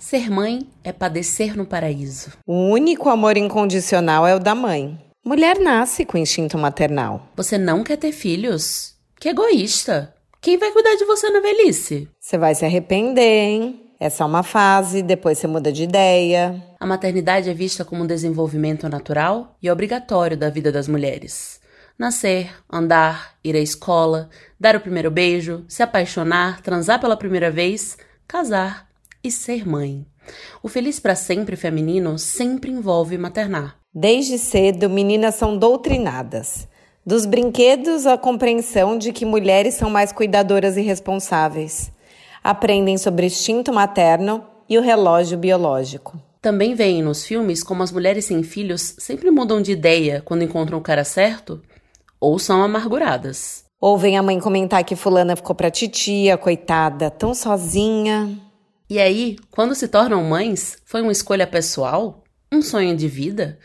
[0.00, 2.32] Ser mãe é padecer no paraíso.
[2.46, 4.98] O único amor incondicional é o da mãe.
[5.22, 7.28] Mulher nasce com instinto maternal.
[7.36, 8.94] Você não quer ter filhos?
[9.20, 10.14] Que egoísta.
[10.40, 12.08] Quem vai cuidar de você na velhice?
[12.18, 13.92] Você vai se arrepender, hein?
[14.00, 16.64] É só uma fase, depois você muda de ideia.
[16.80, 21.60] A maternidade é vista como um desenvolvimento natural e obrigatório da vida das mulheres.
[21.98, 27.98] Nascer, andar, ir à escola, dar o primeiro beijo, se apaixonar, transar pela primeira vez,
[28.26, 28.89] casar
[29.22, 30.06] e ser mãe.
[30.62, 33.76] O feliz para sempre feminino sempre envolve maternar.
[33.92, 36.68] Desde cedo, meninas são doutrinadas.
[37.04, 41.90] Dos brinquedos à compreensão de que mulheres são mais cuidadoras e responsáveis.
[42.44, 46.20] Aprendem sobre instinto materno e o relógio biológico.
[46.40, 50.78] Também veem nos filmes como as mulheres sem filhos sempre mudam de ideia quando encontram
[50.78, 51.60] o cara certo
[52.20, 53.64] ou são amarguradas.
[53.80, 58.38] Ouvem a mãe comentar que fulana ficou pra titia, coitada, tão sozinha.
[58.90, 62.24] E aí, quando se tornam mães, foi uma escolha pessoal?
[62.50, 63.56] Um sonho de vida?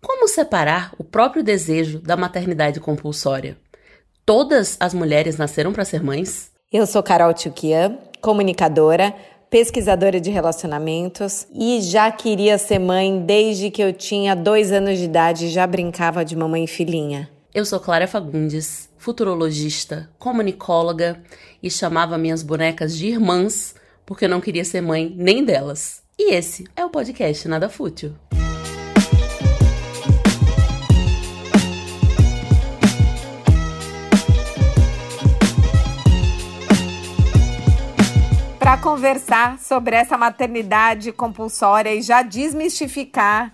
[0.00, 3.56] Como separar o próprio desejo da maternidade compulsória?
[4.26, 6.50] Todas as mulheres nasceram para ser mães?
[6.72, 9.14] Eu sou Carol Tchukian, comunicadora,
[9.48, 15.04] pesquisadora de relacionamentos e já queria ser mãe desde que eu tinha dois anos de
[15.04, 17.30] idade e já brincava de mamãe e filhinha.
[17.54, 21.22] Eu sou Clara Fagundes, futurologista, comunicóloga
[21.62, 23.76] e chamava minhas bonecas de irmãs
[24.12, 26.02] porque eu não queria ser mãe nem delas.
[26.18, 28.14] E esse é o podcast Nada Fútil.
[38.58, 43.50] Para conversar sobre essa maternidade compulsória e já desmistificar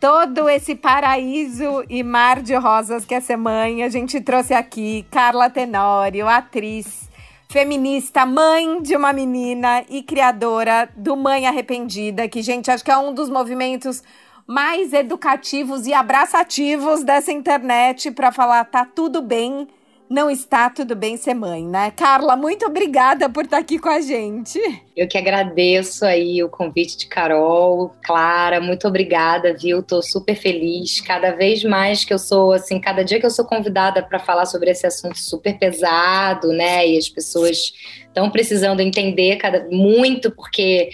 [0.00, 5.06] todo esse paraíso e mar de rosas que é ser mãe, a gente trouxe aqui
[5.10, 7.07] Carla Tenório, atriz,
[7.50, 12.98] feminista, mãe de uma menina e criadora do Mãe Arrependida, que, gente, acho que é
[12.98, 14.02] um dos movimentos
[14.46, 19.66] mais educativos e abraçativos dessa internet para falar tá tudo bem
[20.08, 21.90] não está tudo bem ser mãe, né?
[21.90, 24.58] Carla, muito obrigada por estar aqui com a gente.
[24.96, 29.82] Eu que agradeço aí o convite de Carol, Clara, muito obrigada, viu?
[29.82, 31.00] Tô super feliz.
[31.00, 34.46] Cada vez mais que eu sou, assim, cada dia que eu sou convidada para falar
[34.46, 36.88] sobre esse assunto super pesado, né?
[36.88, 37.72] E as pessoas
[38.06, 40.90] estão precisando entender cada muito, porque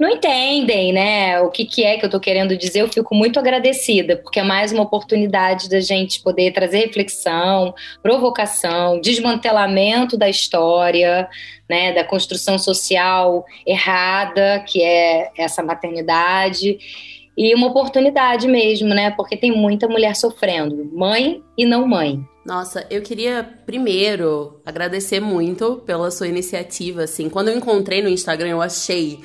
[0.00, 3.38] não entendem, né, o que, que é que eu estou querendo dizer, eu fico muito
[3.38, 11.28] agradecida, porque é mais uma oportunidade da gente poder trazer reflexão, provocação, desmantelamento da história,
[11.68, 16.78] né, da construção social errada, que é essa maternidade,
[17.36, 22.18] e uma oportunidade mesmo, né, porque tem muita mulher sofrendo, mãe e não mãe.
[22.46, 28.48] Nossa, eu queria primeiro agradecer muito pela sua iniciativa, assim, quando eu encontrei no Instagram
[28.48, 29.20] eu achei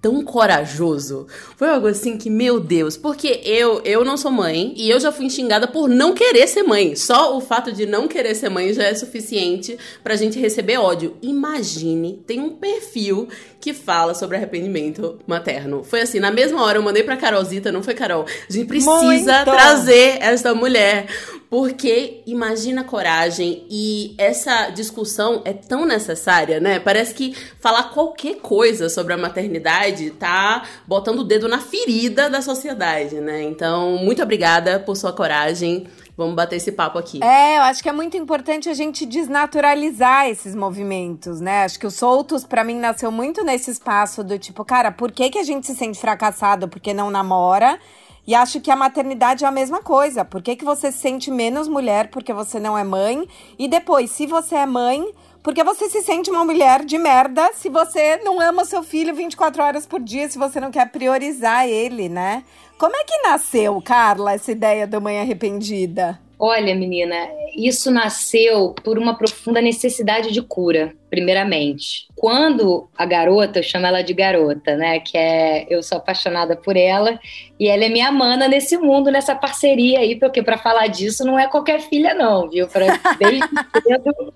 [0.00, 1.26] tão corajoso.
[1.56, 5.12] Foi algo assim que, meu Deus, porque eu eu não sou mãe e eu já
[5.12, 6.96] fui xingada por não querer ser mãe.
[6.96, 11.16] Só o fato de não querer ser mãe já é suficiente pra gente receber ódio.
[11.22, 13.28] Imagine, tem um perfil
[13.60, 15.84] que fala sobre arrependimento materno.
[15.84, 18.24] Foi assim, na mesma hora eu mandei pra Carolzita, não foi Carol?
[18.48, 19.44] A gente precisa Muito.
[19.44, 21.06] trazer essa mulher
[21.50, 26.78] porque imagina a coragem e essa discussão é tão necessária, né?
[26.78, 32.42] Parece que falar qualquer coisa sobre a maternidade tá botando o dedo na ferida da
[32.42, 33.42] sociedade, né?
[33.42, 35.86] Então, muito obrigada por sua coragem.
[36.16, 37.18] Vamos bater esse papo aqui.
[37.24, 41.64] É, eu acho que é muito importante a gente desnaturalizar esses movimentos, né?
[41.64, 45.30] Acho que o Soltos, para mim, nasceu muito nesse espaço do tipo, cara, por que,
[45.30, 47.78] que a gente se sente fracassado porque não namora?
[48.26, 50.24] E acho que a maternidade é a mesma coisa.
[50.24, 53.26] Por que, que você se sente menos mulher porque você não é mãe?
[53.58, 55.02] E depois, se você é mãe,
[55.42, 59.62] porque você se sente uma mulher de merda se você não ama seu filho 24
[59.62, 62.44] horas por dia, se você não quer priorizar ele, né?
[62.78, 66.18] Como é que nasceu, Carla, essa ideia da mãe arrependida?
[66.42, 67.14] Olha, menina,
[67.54, 72.06] isso nasceu por uma profunda necessidade de cura, primeiramente.
[72.16, 75.00] Quando a garota, eu chamo ela de garota, né?
[75.00, 75.66] Que é.
[75.68, 77.20] Eu sou apaixonada por ela
[77.58, 81.38] e ela é minha mana nesse mundo, nessa parceria aí, porque para falar disso não
[81.38, 82.66] é qualquer filha, não, viu?
[82.66, 82.86] Pra,
[83.18, 83.46] desde
[83.86, 84.32] cedo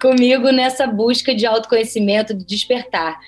[0.00, 3.18] comigo nessa busca de autoconhecimento, de despertar.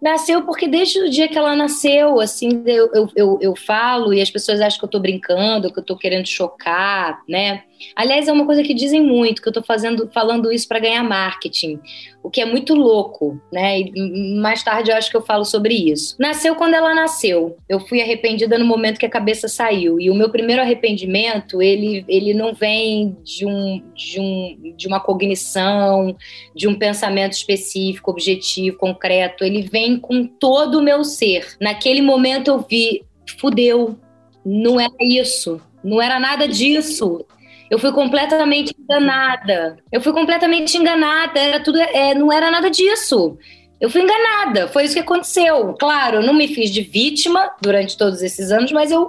[0.00, 4.20] Nasceu porque desde o dia que ela nasceu, assim, eu, eu, eu, eu falo e
[4.20, 7.64] as pessoas acham que eu tô brincando, que eu tô querendo chocar, né?
[7.94, 11.02] Aliás, é uma coisa que dizem muito, que eu tô fazendo, falando isso para ganhar
[11.02, 11.80] marketing,
[12.22, 13.80] o que é muito louco, né?
[13.80, 16.16] E mais tarde eu acho que eu falo sobre isso.
[16.18, 17.56] Nasceu quando ela nasceu.
[17.68, 19.98] Eu fui arrependida no momento que a cabeça saiu.
[19.98, 25.00] E o meu primeiro arrependimento, ele, ele não vem de, um, de, um, de uma
[25.00, 26.14] cognição,
[26.54, 29.44] de um pensamento específico, objetivo, concreto.
[29.44, 31.56] Ele vem com todo o meu ser.
[31.60, 33.02] Naquele momento eu vi,
[33.38, 33.96] fudeu,
[34.44, 35.60] não era isso.
[35.82, 37.24] Não era nada disso.
[37.70, 39.78] Eu fui completamente enganada.
[39.92, 41.38] Eu fui completamente enganada.
[41.38, 43.38] Era tudo, é, não era nada disso.
[43.80, 44.66] Eu fui enganada.
[44.66, 45.72] Foi isso que aconteceu.
[45.74, 49.08] Claro, eu não me fiz de vítima durante todos esses anos, mas eu,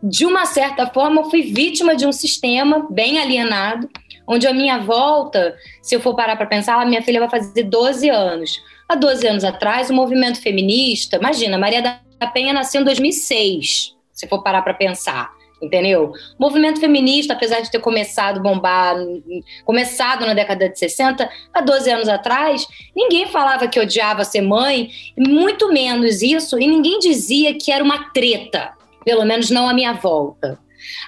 [0.00, 3.88] de uma certa forma, fui vítima de um sistema bem alienado,
[4.24, 7.64] onde a minha volta, se eu for parar para pensar, a minha filha vai fazer
[7.64, 8.52] 12 anos.
[8.88, 14.28] Há 12 anos atrás, o movimento feminista, imagina, Maria da Penha nasceu em 2006, se
[14.28, 16.12] for parar para pensar entendeu?
[16.38, 18.96] O movimento feminista, apesar de ter começado a bombar,
[19.64, 24.90] começado na década de 60, há 12 anos atrás, ninguém falava que odiava ser mãe,
[25.16, 28.72] muito menos isso, e ninguém dizia que era uma treta,
[29.04, 30.58] pelo menos não à minha volta.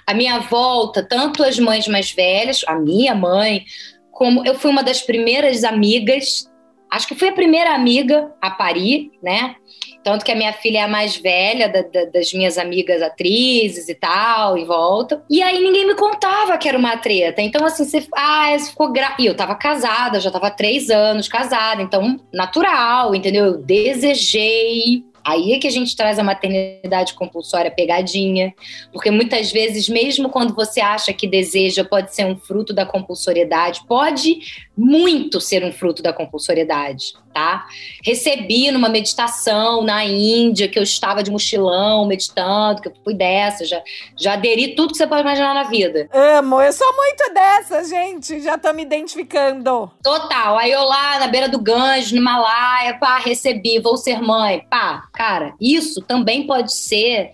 [0.07, 3.65] A minha volta, tanto as mães mais velhas, a minha mãe,
[4.11, 6.51] como eu fui uma das primeiras amigas,
[6.91, 9.55] acho que fui a primeira amiga a parir, né?
[10.03, 13.89] Tanto que a minha filha é a mais velha da, da, das minhas amigas atrizes
[13.89, 15.23] e tal, em volta.
[15.29, 17.43] E aí ninguém me contava que era uma treta.
[17.43, 18.07] Então, assim, você.
[18.15, 19.17] Ah, você ficou gra...
[19.19, 21.83] E eu tava casada, já tava três anos casada.
[21.83, 23.47] Então, natural, entendeu?
[23.47, 28.55] Eu desejei Aí é que a gente traz a maternidade compulsória pegadinha,
[28.91, 33.83] porque muitas vezes, mesmo quando você acha que deseja, pode ser um fruto da compulsoriedade,
[33.87, 34.39] pode
[34.79, 37.67] muito ser um fruto da compulsoriedade, tá?
[38.05, 43.65] Recebi numa meditação na Índia, que eu estava de mochilão meditando, que eu fui dessa,
[43.65, 43.83] já,
[44.17, 46.09] já aderi tudo que você pode imaginar na vida.
[46.13, 49.91] Amo, eu sou muito dessa, gente, já tô me identificando.
[50.01, 54.65] Total, aí eu lá na beira do Ganges, no Himalaia, pá, recebi, vou ser mãe,
[54.71, 57.33] pá, Cara, isso também pode ser,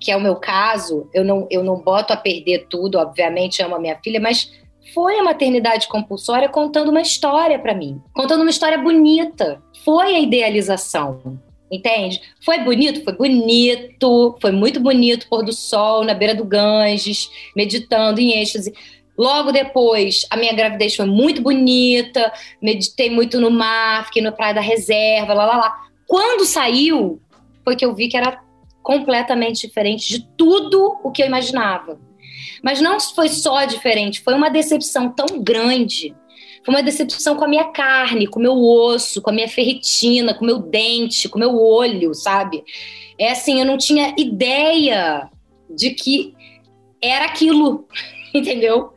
[0.00, 3.74] que é o meu caso, eu não, eu não boto a perder tudo, obviamente amo
[3.74, 4.50] a minha filha, mas
[4.96, 9.62] foi a maternidade compulsória contando uma história para mim, contando uma história bonita.
[9.84, 11.38] Foi a idealização,
[11.70, 12.22] entende?
[12.42, 13.04] Foi bonito?
[13.04, 18.72] Foi bonito, foi muito bonito pôr do sol na beira do Ganges, meditando em êxtase.
[19.18, 22.32] Logo depois, a minha gravidez foi muito bonita,
[22.62, 25.86] meditei muito no mar, fiquei na Praia da Reserva, lá, lá, lá.
[26.06, 27.20] Quando saiu,
[27.62, 28.40] foi que eu vi que era
[28.82, 32.05] completamente diferente de tudo o que eu imaginava.
[32.62, 36.14] Mas não foi só diferente, foi uma decepção tão grande.
[36.64, 40.34] Foi uma decepção com a minha carne, com o meu osso, com a minha ferritina,
[40.34, 42.64] com o meu dente, com o meu olho, sabe?
[43.16, 45.30] É assim, eu não tinha ideia
[45.70, 46.34] de que
[47.00, 47.86] era aquilo,
[48.34, 48.92] entendeu?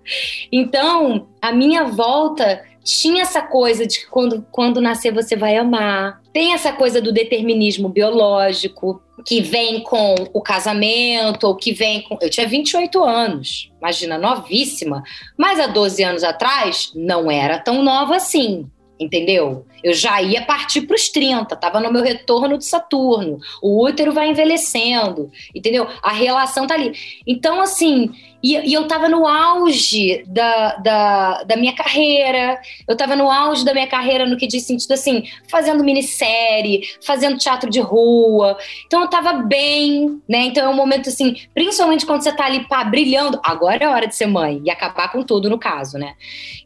[0.52, 6.19] Então, a minha volta tinha essa coisa de que quando, quando nascer você vai amar.
[6.40, 12.18] Tem essa coisa do determinismo biológico, que vem com o casamento, ou que vem com.
[12.22, 15.04] Eu tinha 28 anos, imagina, novíssima.
[15.38, 19.66] Mas há 12 anos atrás, não era tão nova assim entendeu?
[19.84, 23.40] Eu já ia partir para os 30, estava no meu retorno de Saturno.
[23.62, 25.88] O útero vai envelhecendo, entendeu?
[26.02, 26.94] A relação tá ali.
[27.26, 28.12] Então, assim,
[28.42, 33.66] e, e eu estava no auge da, da, da, minha carreira, eu estava no auge
[33.66, 38.58] da minha carreira no que diz sentido assim, fazendo minissérie, fazendo teatro de rua.
[38.86, 40.44] Então eu estava bem, né?
[40.44, 44.08] Então é um momento assim, principalmente quando você está ali pá, brilhando, agora é hora
[44.08, 46.14] de ser mãe e acabar com tudo no caso, né?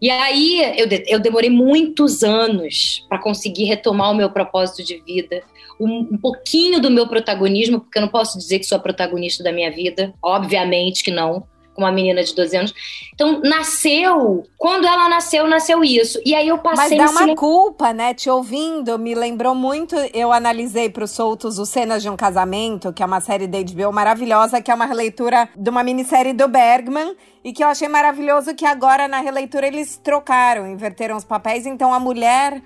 [0.02, 5.44] E aí eu, eu demorei muitos anos para conseguir retomar o meu propósito de vida,
[5.80, 9.44] um, um pouquinho do meu protagonismo, porque eu não posso dizer que sou a protagonista
[9.44, 11.44] da minha vida, obviamente que não
[11.74, 12.74] com uma menina de 12 anos.
[13.14, 16.20] Então, nasceu, quando ela nasceu, nasceu isso.
[16.26, 16.98] E aí eu passei...
[16.98, 18.14] Mas dá uma culpa, né?
[18.14, 22.94] Te ouvindo, me lembrou muito, eu analisei para os soltos o Cenas de um Casamento,
[22.94, 26.48] que é uma série da HBO maravilhosa, que é uma releitura de uma minissérie do
[26.48, 31.66] Bergman, e que eu achei maravilhoso que agora na releitura eles trocaram, inverteram os papéis.
[31.66, 32.62] Então, a mulher,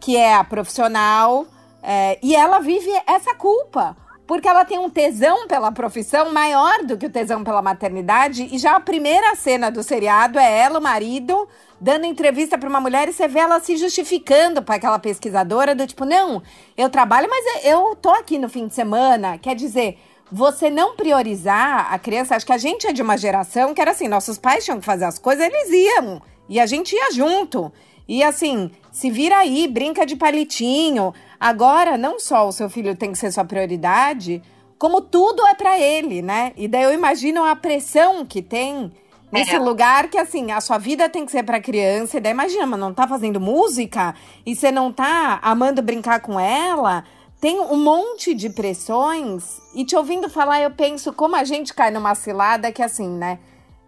[0.00, 1.46] que é a profissional,
[1.82, 3.96] é, e ela vive essa culpa
[4.28, 8.46] porque ela tem um tesão pela profissão maior do que o tesão pela maternidade.
[8.52, 11.48] E já a primeira cena do seriado é ela, o marido,
[11.80, 15.86] dando entrevista para uma mulher e você vê ela se justificando para aquela pesquisadora do
[15.86, 16.42] tipo, não,
[16.76, 19.38] eu trabalho, mas eu tô aqui no fim de semana.
[19.38, 19.98] Quer dizer,
[20.30, 23.92] você não priorizar a criança, acho que a gente é de uma geração que era
[23.92, 26.20] assim, nossos pais tinham que fazer as coisas, eles iam.
[26.50, 27.72] E a gente ia junto.
[28.08, 31.12] E assim, se vira aí, brinca de palitinho.
[31.38, 34.42] Agora, não só o seu filho tem que ser sua prioridade,
[34.78, 36.52] como tudo é para ele, né?
[36.56, 38.90] E daí eu imagino a pressão que tem
[39.30, 39.58] Nesse é.
[39.58, 42.16] lugar que, assim, a sua vida tem que ser pra criança.
[42.16, 46.40] E daí, imagina, mas não tá fazendo música e você não tá amando brincar com
[46.40, 47.04] ela.
[47.40, 49.60] Tem um monte de pressões.
[49.74, 53.38] E te ouvindo falar, eu penso como a gente cai numa cilada que, assim, né?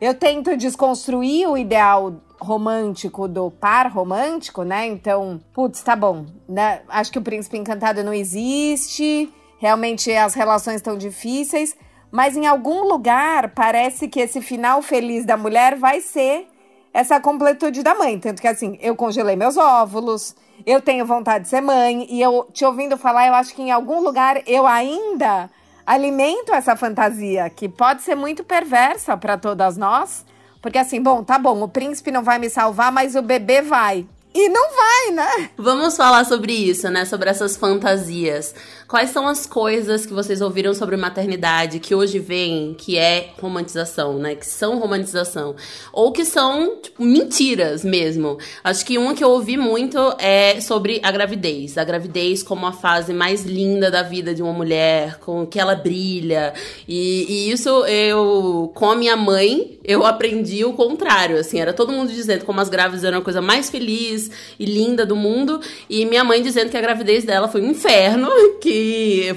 [0.00, 4.86] Eu tento desconstruir o ideal romântico do par romântico, né?
[4.86, 6.24] Então, putz, tá bom.
[6.48, 6.80] Né?
[6.88, 9.30] Acho que o príncipe encantado não existe.
[9.58, 11.76] Realmente as relações estão difíceis.
[12.10, 16.48] Mas em algum lugar parece que esse final feliz da mulher vai ser
[16.94, 18.18] essa completude da mãe.
[18.18, 20.34] Tanto que assim, eu congelei meus óvulos,
[20.66, 23.70] eu tenho vontade de ser mãe, e eu te ouvindo falar, eu acho que em
[23.70, 25.48] algum lugar eu ainda
[25.90, 30.24] alimento essa fantasia, que pode ser muito perversa para todas nós.
[30.62, 34.06] Porque assim, bom, tá bom, o príncipe não vai me salvar, mas o bebê vai.
[34.32, 35.50] E não vai, né?
[35.56, 37.04] Vamos falar sobre isso, né?
[37.04, 38.54] Sobre essas fantasias.
[38.90, 44.18] Quais são as coisas que vocês ouviram sobre maternidade que hoje vem que é romantização,
[44.18, 44.34] né?
[44.34, 45.54] Que são romantização.
[45.92, 48.36] Ou que são, tipo, mentiras mesmo.
[48.64, 51.78] Acho que uma que eu ouvi muito é sobre a gravidez.
[51.78, 55.76] A gravidez como a fase mais linda da vida de uma mulher, com que ela
[55.76, 56.52] brilha.
[56.88, 61.38] E, e isso eu, com a minha mãe, eu aprendi o contrário.
[61.38, 65.06] Assim, era todo mundo dizendo como as grávidas eram a coisa mais feliz e linda
[65.06, 65.60] do mundo.
[65.88, 68.28] E minha mãe dizendo que a gravidez dela foi um inferno,
[68.60, 68.79] que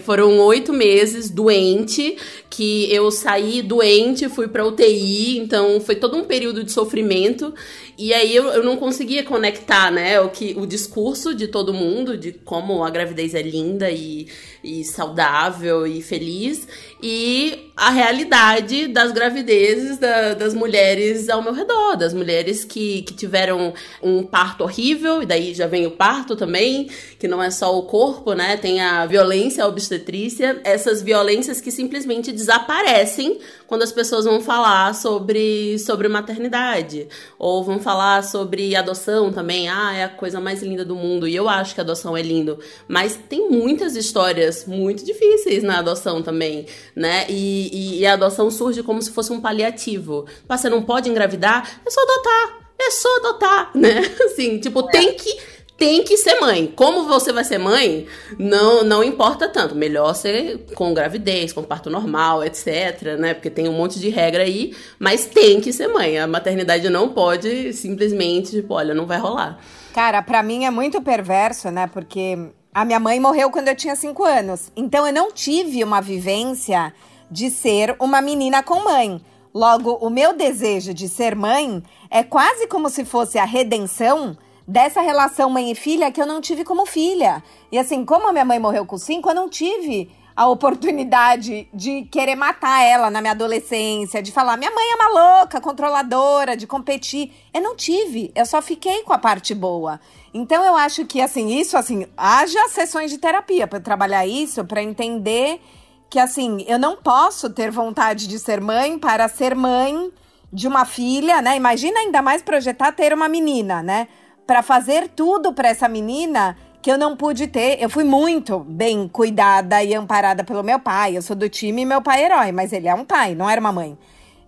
[0.04, 2.18] foram oito meses doente,
[2.50, 7.54] que eu saí doente, fui pra UTI, então foi todo um período de sofrimento.
[7.98, 12.18] E aí eu, eu não conseguia conectar, né, o, que, o discurso de todo mundo,
[12.18, 14.28] de como a gravidez é linda e,
[14.64, 16.68] e saudável e feliz,
[17.02, 23.14] e a realidade das gravidezes da, das mulheres ao meu redor, das mulheres que, que
[23.14, 27.78] tiveram um parto horrível, e daí já vem o parto também, que não é só
[27.78, 34.26] o corpo, né, tem a violência obstetrícia, essas violências que simplesmente desaparecem quando as pessoas
[34.26, 37.08] vão falar sobre, sobre maternidade.
[37.38, 39.70] Ou vão falar sobre adoção também.
[39.70, 41.28] Ah, é a coisa mais linda do mundo.
[41.28, 42.58] E eu acho que adoção é lindo.
[42.88, 47.25] Mas tem muitas histórias muito difíceis na adoção também, né?
[47.30, 50.25] E, e, e a adoção surge como se fosse um paliativo.
[50.48, 51.82] Você não pode engravidar?
[51.86, 52.63] É só adotar.
[52.80, 54.02] É só adotar, né?
[54.25, 54.92] Assim, tipo, é.
[54.92, 55.38] tem que
[55.84, 56.72] tem que ser mãe.
[56.74, 58.08] Como você vai ser mãe,
[58.40, 59.75] não, não importa tanto.
[59.75, 63.34] Melhor ser com gravidez, com parto normal, etc, né?
[63.34, 66.18] Porque tem um monte de regra aí, mas tem que ser mãe.
[66.18, 69.60] A maternidade não pode simplesmente, tipo, olha, não vai rolar.
[69.94, 71.86] Cara, para mim é muito perverso, né?
[71.86, 72.38] Porque
[72.74, 74.72] a minha mãe morreu quando eu tinha cinco anos.
[74.78, 76.94] Então eu não tive uma vivência
[77.30, 79.22] de ser uma menina com mãe.
[79.54, 85.01] Logo, o meu desejo de ser mãe é quase como se fosse a redenção dessa
[85.01, 87.43] relação mãe e filha que eu não tive como filha.
[87.72, 92.03] E assim, como a minha mãe morreu com cinco, eu não tive a oportunidade de
[92.03, 96.65] querer matar ela na minha adolescência, de falar, minha mãe é uma louca, controladora, de
[96.65, 97.32] competir.
[97.53, 100.00] Eu não tive, eu só fiquei com a parte boa.
[100.34, 104.82] Então eu acho que assim, isso assim, haja sessões de terapia para trabalhar isso, para
[104.82, 105.62] entender
[106.10, 110.12] que assim, eu não posso ter vontade de ser mãe para ser mãe
[110.51, 111.55] de uma filha, né?
[111.55, 114.08] Imagina ainda mais projetar ter uma menina, né?
[114.46, 117.82] Para fazer tudo para essa menina que eu não pude ter.
[117.82, 121.16] Eu fui muito bem cuidada e amparada pelo meu pai.
[121.16, 123.60] Eu sou do time meu pai é herói, mas ele é um pai, não era
[123.60, 123.98] uma mãe.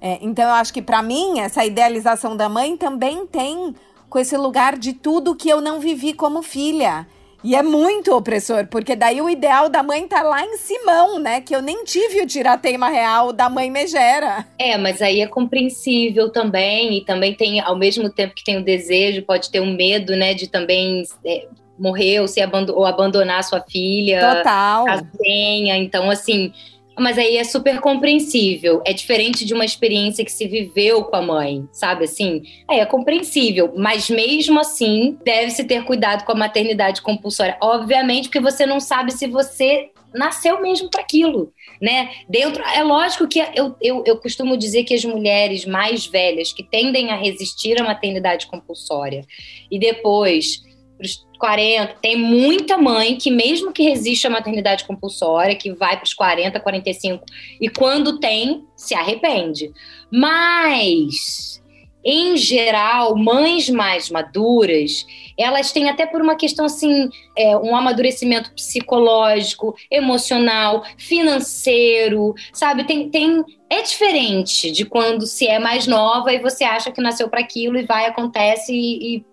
[0.02, 3.74] É, então eu acho que para mim essa idealização da mãe também tem
[4.10, 7.08] com esse lugar de tudo que eu não vivi como filha.
[7.46, 11.42] E é muito opressor, porque daí o ideal da mãe tá lá em Simão, né?
[11.42, 14.48] Que eu nem tive o tirateima real da mãe megera.
[14.58, 18.66] É, mas aí é compreensível também, e também tem, ao mesmo tempo que tem o
[18.66, 21.46] desejo, pode ter um medo, né, de também é,
[21.78, 24.38] morrer ou, se abando ou abandonar sua filha.
[24.38, 24.90] Total.
[24.90, 25.78] A senha.
[25.78, 26.52] Então, assim,
[26.98, 28.82] mas aí é super compreensível.
[28.86, 32.44] É diferente de uma experiência que se viveu com a mãe, sabe assim?
[32.68, 33.74] Aí é compreensível.
[33.76, 37.58] Mas mesmo assim, deve-se ter cuidado com a maternidade compulsória.
[37.62, 42.10] Obviamente, porque você não sabe se você nasceu mesmo para aquilo, né?
[42.30, 46.64] Dentro, é lógico que eu, eu, eu costumo dizer que as mulheres mais velhas que
[46.64, 49.26] tendem a resistir à maternidade compulsória
[49.70, 50.64] e depois
[50.98, 55.98] para os 40, tem muita mãe que, mesmo que resiste à maternidade compulsória, que vai
[55.98, 57.26] para os 40, 45,
[57.60, 59.72] e quando tem, se arrepende.
[60.12, 61.62] Mas,
[62.04, 65.06] em geral, mães mais maduras,
[65.38, 72.86] elas têm até por uma questão assim, é, um amadurecimento psicológico, emocional, financeiro, sabe?
[72.86, 77.28] Tem, tem, é diferente de quando se é mais nova e você acha que nasceu
[77.28, 79.26] para aquilo e vai, acontece e, e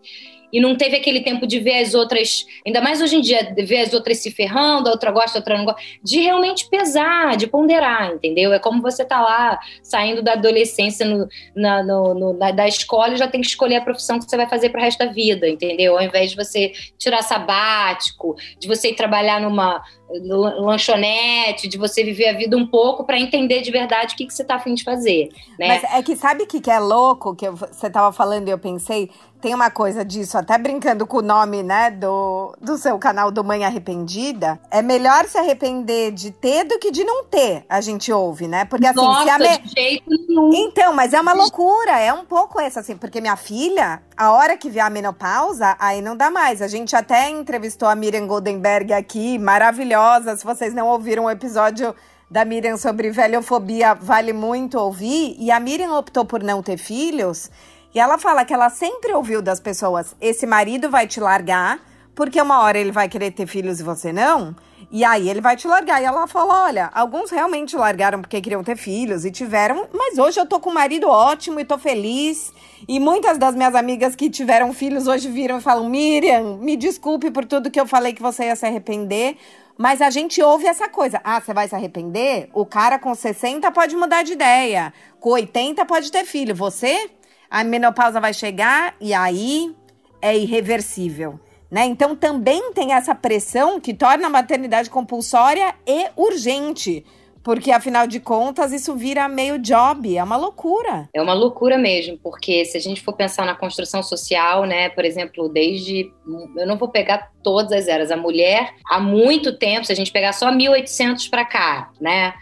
[0.53, 3.79] e não teve aquele tempo de ver as outras, ainda mais hoje em dia, ver
[3.79, 7.47] as outras se ferrando, a outra gosta, a outra não gosta, de realmente pesar, de
[7.47, 8.53] ponderar, entendeu?
[8.53, 13.15] É como você tá lá saindo da adolescência no, na, no, no, na, da escola
[13.15, 15.49] e já tem que escolher a profissão que você vai fazer pro resto da vida,
[15.49, 15.97] entendeu?
[15.97, 19.83] Ao invés de você tirar sabático, de você ir trabalhar numa
[20.21, 24.35] lanchonete, de você viver a vida um pouco para entender de verdade o que, que
[24.35, 25.69] você tá afim de fazer, né?
[25.69, 28.51] Mas é que sabe o que, que é louco, que eu, você tava falando e
[28.51, 29.11] eu pensei,
[29.43, 33.43] tem uma coisa disso, até brincando com o nome, né, do, do seu canal do
[33.43, 34.59] Mãe Arrependida.
[34.71, 38.65] É melhor se arrepender de ter do que de não ter, a gente ouve, né?
[38.65, 39.59] Porque assim, Nossa, se a me...
[39.59, 40.51] de jeito nenhum.
[40.55, 44.57] Então, mas é uma loucura, é um pouco essa, assim, porque minha filha, a hora
[44.57, 46.63] que vier a menopausa, aí não dá mais.
[46.63, 50.37] A gente até entrevistou a Miriam Goldenberg aqui, maravilhosa.
[50.37, 51.93] Se vocês não ouviram o episódio
[52.31, 55.35] da Miriam sobre velhofobia, vale muito ouvir.
[55.39, 57.51] E a Miriam optou por não ter filhos.
[57.95, 61.81] E ela fala que ela sempre ouviu das pessoas: esse marido vai te largar,
[62.15, 64.55] porque uma hora ele vai querer ter filhos e você não.
[64.91, 66.03] E aí ele vai te largar.
[66.03, 70.41] E ela falou: olha, alguns realmente largaram porque queriam ter filhos e tiveram, mas hoje
[70.41, 72.53] eu tô com um marido ótimo e tô feliz.
[72.89, 77.31] E muitas das minhas amigas que tiveram filhos hoje viram e falam: Miriam, me desculpe
[77.31, 79.37] por tudo que eu falei que você ia se arrepender.
[79.77, 81.21] Mas a gente ouve essa coisa.
[81.25, 82.49] Ah, você vai se arrepender?
[82.53, 84.93] O cara com 60 pode mudar de ideia.
[85.19, 86.55] Com 80 pode ter filho.
[86.55, 87.11] Você?
[87.53, 89.77] A menopausa vai chegar e aí
[90.23, 91.39] é irreversível.
[91.71, 91.85] Né?
[91.85, 97.05] Então também tem essa pressão que torna a maternidade compulsória e urgente.
[97.43, 101.09] Porque, afinal de contas, isso vira meio job, é uma loucura.
[101.13, 105.05] É uma loucura mesmo, porque se a gente for pensar na construção social, né, por
[105.05, 106.09] exemplo, desde.
[106.57, 108.13] Eu não vou pegar todas as eras.
[108.13, 112.33] A mulher, há muito tempo, se a gente pegar só 1800 para cá, né?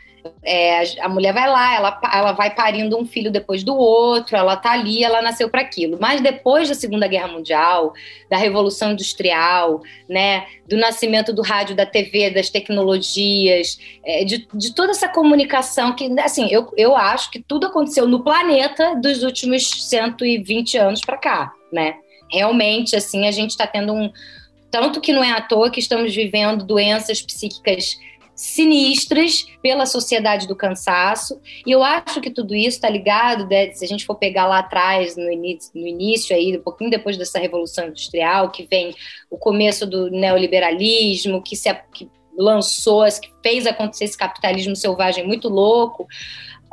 [0.43, 4.57] É, a mulher vai lá, ela, ela vai parindo um filho depois do outro, ela
[4.57, 5.99] tá ali, ela nasceu para aquilo.
[6.01, 7.93] Mas depois da Segunda Guerra Mundial,
[8.29, 14.75] da Revolução Industrial, né, do nascimento do rádio, da TV, das tecnologias, é, de, de
[14.75, 19.89] toda essa comunicação que, assim, eu, eu acho que tudo aconteceu no planeta dos últimos
[19.89, 21.95] 120 anos para cá, né?
[22.31, 24.11] Realmente, assim, a gente está tendo um.
[24.71, 27.99] Tanto que não é à toa que estamos vivendo doenças psíquicas
[28.41, 31.39] sinistras pela sociedade do cansaço.
[31.67, 34.61] E eu acho que tudo isso está ligado, né, se a gente for pegar lá
[34.61, 38.95] atrás, no início, no início aí, um pouquinho depois dessa Revolução Industrial, que vem
[39.31, 45.51] o começo do neoliberalismo, que se que lançou, que fez acontecer esse capitalismo selvagem muito
[45.51, 46.07] louco,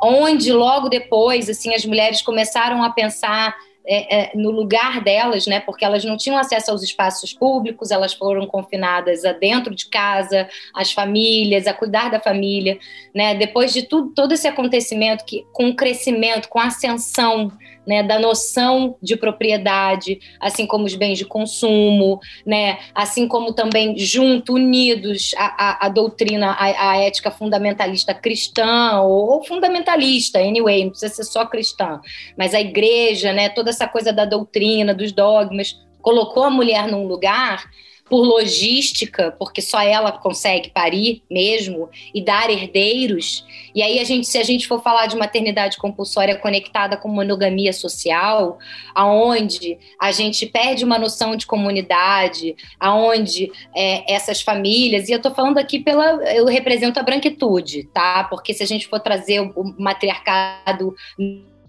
[0.02, 3.54] onde logo depois, assim, as mulheres começaram a pensar
[3.88, 5.60] é, é, no lugar delas, né?
[5.60, 10.46] Porque elas não tinham acesso aos espaços públicos, elas foram confinadas a dentro de casa,
[10.74, 12.78] as famílias, a cuidar da família,
[13.14, 13.34] né?
[13.34, 17.50] Depois de tudo, todo esse acontecimento que, com o crescimento, com a ascensão
[17.88, 23.96] né, da noção de propriedade, assim como os bens de consumo, né, assim como também
[23.96, 31.14] junto, unidos, a, doutrina, a, a, ética fundamentalista cristã, ou, ou, fundamentalista, anyway, não precisa
[31.14, 31.98] ser só cristã,
[32.36, 37.06] mas a igreja, né, toda essa coisa da doutrina, dos dogmas, colocou a mulher num
[37.06, 37.64] lugar
[38.08, 43.44] por logística, porque só ela consegue parir mesmo e dar herdeiros.
[43.74, 47.72] E aí a gente, se a gente for falar de maternidade compulsória conectada com monogamia
[47.72, 48.58] social,
[48.94, 55.34] aonde a gente perde uma noção de comunidade, aonde é, essas famílias, e eu estou
[55.34, 58.24] falando aqui pela, eu represento a branquitude, tá?
[58.24, 60.94] Porque se a gente for trazer o matriarcado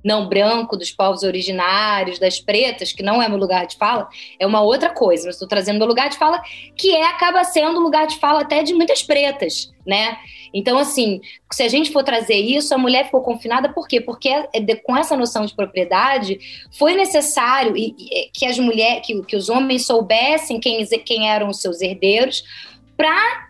[0.04, 4.08] não branco, dos povos originários, das pretas, que não é meu lugar de fala,
[4.40, 5.26] é uma outra coisa.
[5.26, 6.42] Mas estou trazendo meu lugar de fala,
[6.76, 10.18] que é acaba sendo lugar de fala até de muitas pretas, né?
[10.54, 14.02] Então, assim, se a gente for trazer isso, a mulher ficou confinada por quê?
[14.02, 14.48] Porque é,
[14.84, 16.40] com essa noção de propriedade,
[16.78, 17.74] foi necessário
[18.34, 22.44] que as mulheres, que, que os homens soubessem quem, quem eram os seus herdeiros,
[22.98, 23.49] para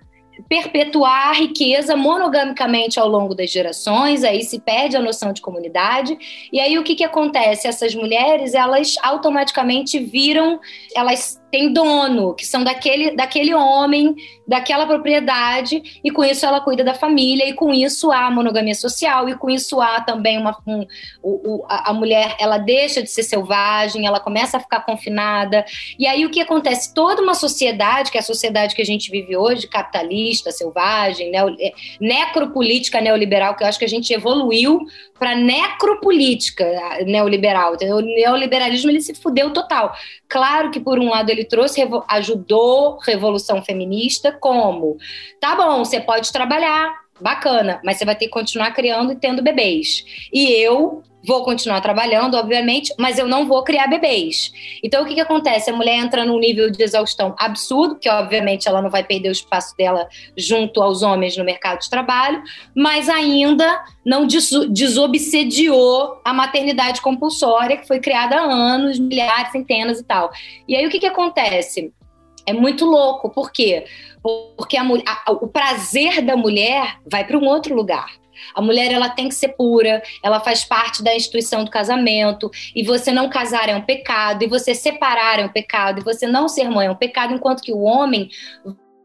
[0.49, 6.17] perpetuar a riqueza monogamicamente ao longo das gerações, aí se perde a noção de comunidade.
[6.51, 7.67] E aí o que, que acontece?
[7.67, 10.59] Essas mulheres, elas automaticamente viram,
[10.95, 14.15] elas têm dono, que são daquele, daquele homem
[14.49, 19.29] daquela propriedade, e com isso ela cuida da família, e com isso há monogamia social,
[19.29, 20.57] e com isso há também uma.
[20.65, 20.87] Um,
[21.21, 25.63] o, a, a mulher ela deixa de ser selvagem, ela começa a ficar confinada.
[25.99, 26.95] E aí o que acontece?
[26.95, 31.55] Toda uma sociedade, que é a sociedade que a gente vive hoje, capitalista, selvagem, neo,
[31.59, 34.79] é, necropolítica neoliberal, que eu acho que a gente evoluiu
[35.19, 36.65] para necropolítica
[37.05, 37.73] neoliberal.
[37.73, 39.93] O neoliberalismo ele se fudeu total.
[40.27, 44.97] Claro que, por um lado, ele trouxe, ajudou revolução feminista, como?
[45.39, 49.43] Tá bom, você pode trabalhar, bacana, mas você vai ter que continuar criando e tendo
[49.43, 50.03] bebês.
[50.33, 54.51] E eu vou continuar trabalhando, obviamente, mas eu não vou criar bebês.
[54.81, 55.69] Então, o que, que acontece?
[55.69, 59.33] A mulher entra num nível de exaustão absurdo, que obviamente ela não vai perder o
[59.33, 62.41] espaço dela junto aos homens no mercado de trabalho,
[62.73, 70.03] mas ainda não desobsediou a maternidade compulsória, que foi criada há anos, milhares, centenas e
[70.03, 70.31] tal.
[70.67, 71.91] E aí, o que, que acontece?
[72.49, 73.85] É muito louco, por quê?
[74.57, 74.83] Porque a,
[75.25, 78.11] a, o prazer da mulher vai para um outro lugar.
[78.55, 82.83] A mulher ela tem que ser pura, ela faz parte da instituição do casamento, e
[82.83, 86.47] você não casar é um pecado, e você separar é um pecado, e você não
[86.47, 88.29] ser mãe é um pecado, enquanto que o homem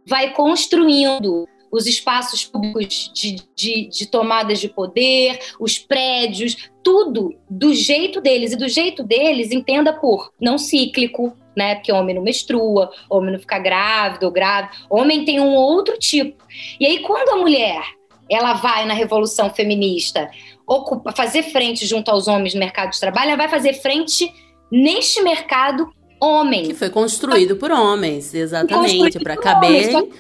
[0.07, 7.75] vai construindo os espaços públicos de, de, de, tomadas de poder, os prédios, tudo do
[7.75, 8.53] jeito deles.
[8.53, 11.75] E do jeito deles, entenda por não cíclico, né?
[11.75, 14.73] Porque homem não menstrua, homem não fica grávido ou grávida.
[14.89, 16.45] Homem tem um outro tipo.
[16.79, 17.83] E aí, quando a mulher
[18.31, 20.31] ela vai na revolução feminista
[20.67, 24.33] ocupa, fazer frente junto aos homens no mercado de trabalho, ela vai fazer frente
[24.71, 26.65] neste mercado homem.
[26.65, 30.15] Que foi construído por homens, exatamente, para caber homens.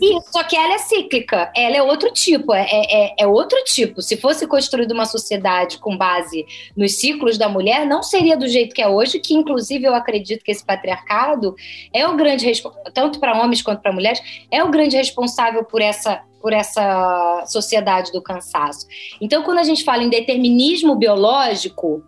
[0.00, 4.00] Isso, só que ela é cíclica, ela é outro tipo, é, é, é, outro tipo.
[4.00, 6.46] Se fosse construída uma sociedade com base
[6.76, 10.42] nos ciclos da mulher, não seria do jeito que é hoje, que inclusive eu acredito
[10.42, 11.54] que esse patriarcado
[11.92, 12.50] é o grande
[12.94, 14.20] tanto para homens quanto para mulheres,
[14.50, 18.86] é o grande responsável por essa por essa sociedade do cansaço.
[19.20, 22.00] Então, quando a gente fala em determinismo biológico,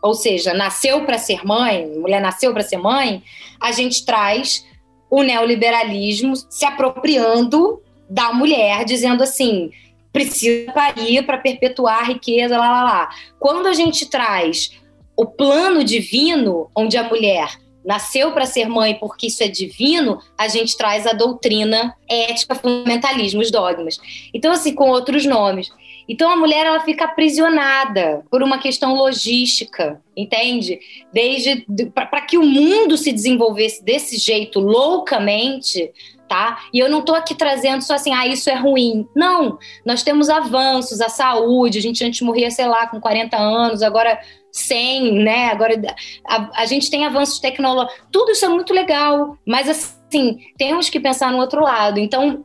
[0.00, 3.22] ou seja, nasceu para ser mãe, mulher nasceu para ser mãe,
[3.60, 4.64] a gente traz
[5.12, 9.70] o neoliberalismo se apropriando da mulher, dizendo assim:
[10.10, 13.10] precisa parir para perpetuar a riqueza, lá, lá, lá.
[13.38, 14.72] Quando a gente traz
[15.14, 20.48] o plano divino, onde a mulher nasceu para ser mãe porque isso é divino, a
[20.48, 23.98] gente traz a doutrina ética, fundamentalismo, os dogmas.
[24.32, 25.70] Então, assim, com outros nomes.
[26.08, 30.78] Então a mulher ela fica aprisionada por uma questão logística, entende?
[31.12, 35.90] Desde para que o mundo se desenvolvesse desse jeito loucamente,
[36.28, 36.64] tá?
[36.72, 39.06] E eu não estou aqui trazendo só assim, ah, isso é ruim.
[39.14, 43.82] Não, nós temos avanços, a saúde, a gente antes morria, sei lá, com 40 anos,
[43.82, 44.18] agora
[44.50, 45.50] 100, né?
[45.50, 45.74] Agora
[46.26, 50.98] a, a gente tem avanços tecnológicos, tudo isso é muito legal, mas assim, temos que
[50.98, 51.98] pensar no outro lado.
[51.98, 52.44] Então,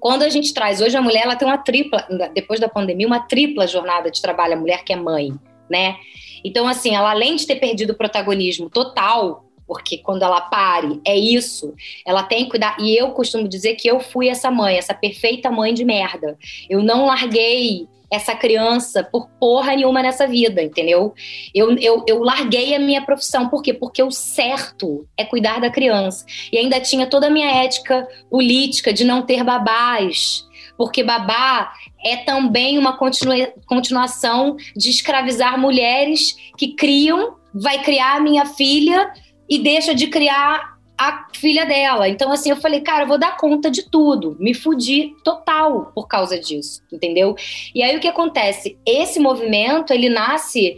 [0.00, 3.20] quando a gente traz hoje a mulher, ela tem uma tripla, depois da pandemia, uma
[3.20, 5.32] tripla jornada de trabalho, a mulher que é mãe,
[5.70, 5.96] né?
[6.44, 11.16] Então, assim, ela além de ter perdido o protagonismo total, porque quando ela pare, é
[11.16, 11.74] isso,
[12.06, 12.76] ela tem que cuidar.
[12.78, 16.36] E eu costumo dizer que eu fui essa mãe, essa perfeita mãe de merda.
[16.68, 21.14] Eu não larguei essa criança por porra nenhuma nessa vida, entendeu?
[21.54, 23.72] Eu, eu, eu larguei a minha profissão, por quê?
[23.72, 26.24] Porque o certo é cuidar da criança.
[26.52, 30.44] E ainda tinha toda a minha ética política de não ter babás,
[30.76, 31.72] porque babá
[32.04, 39.12] é também uma continua, continuação de escravizar mulheres que criam, vai criar a minha filha
[39.48, 42.08] e deixa de criar a filha dela.
[42.08, 44.36] Então, assim, eu falei, cara, eu vou dar conta de tudo.
[44.38, 47.34] Me fudi total por causa disso, entendeu?
[47.74, 48.78] E aí o que acontece?
[48.86, 50.76] Esse movimento, ele nasce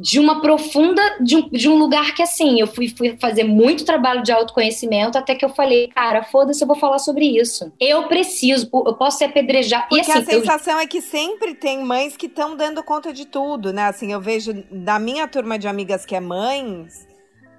[0.00, 3.84] de uma profunda, de um, de um lugar que, assim, eu fui, fui fazer muito
[3.84, 7.70] trabalho de autoconhecimento até que eu falei, cara, foda-se, eu vou falar sobre isso.
[7.78, 9.86] Eu preciso, eu posso ser apedrejada.
[9.88, 10.80] Porque e, assim, a sensação eu...
[10.80, 13.84] é que sempre tem mães que estão dando conta de tudo, né?
[13.84, 17.11] Assim, eu vejo da minha turma de amigas que é mães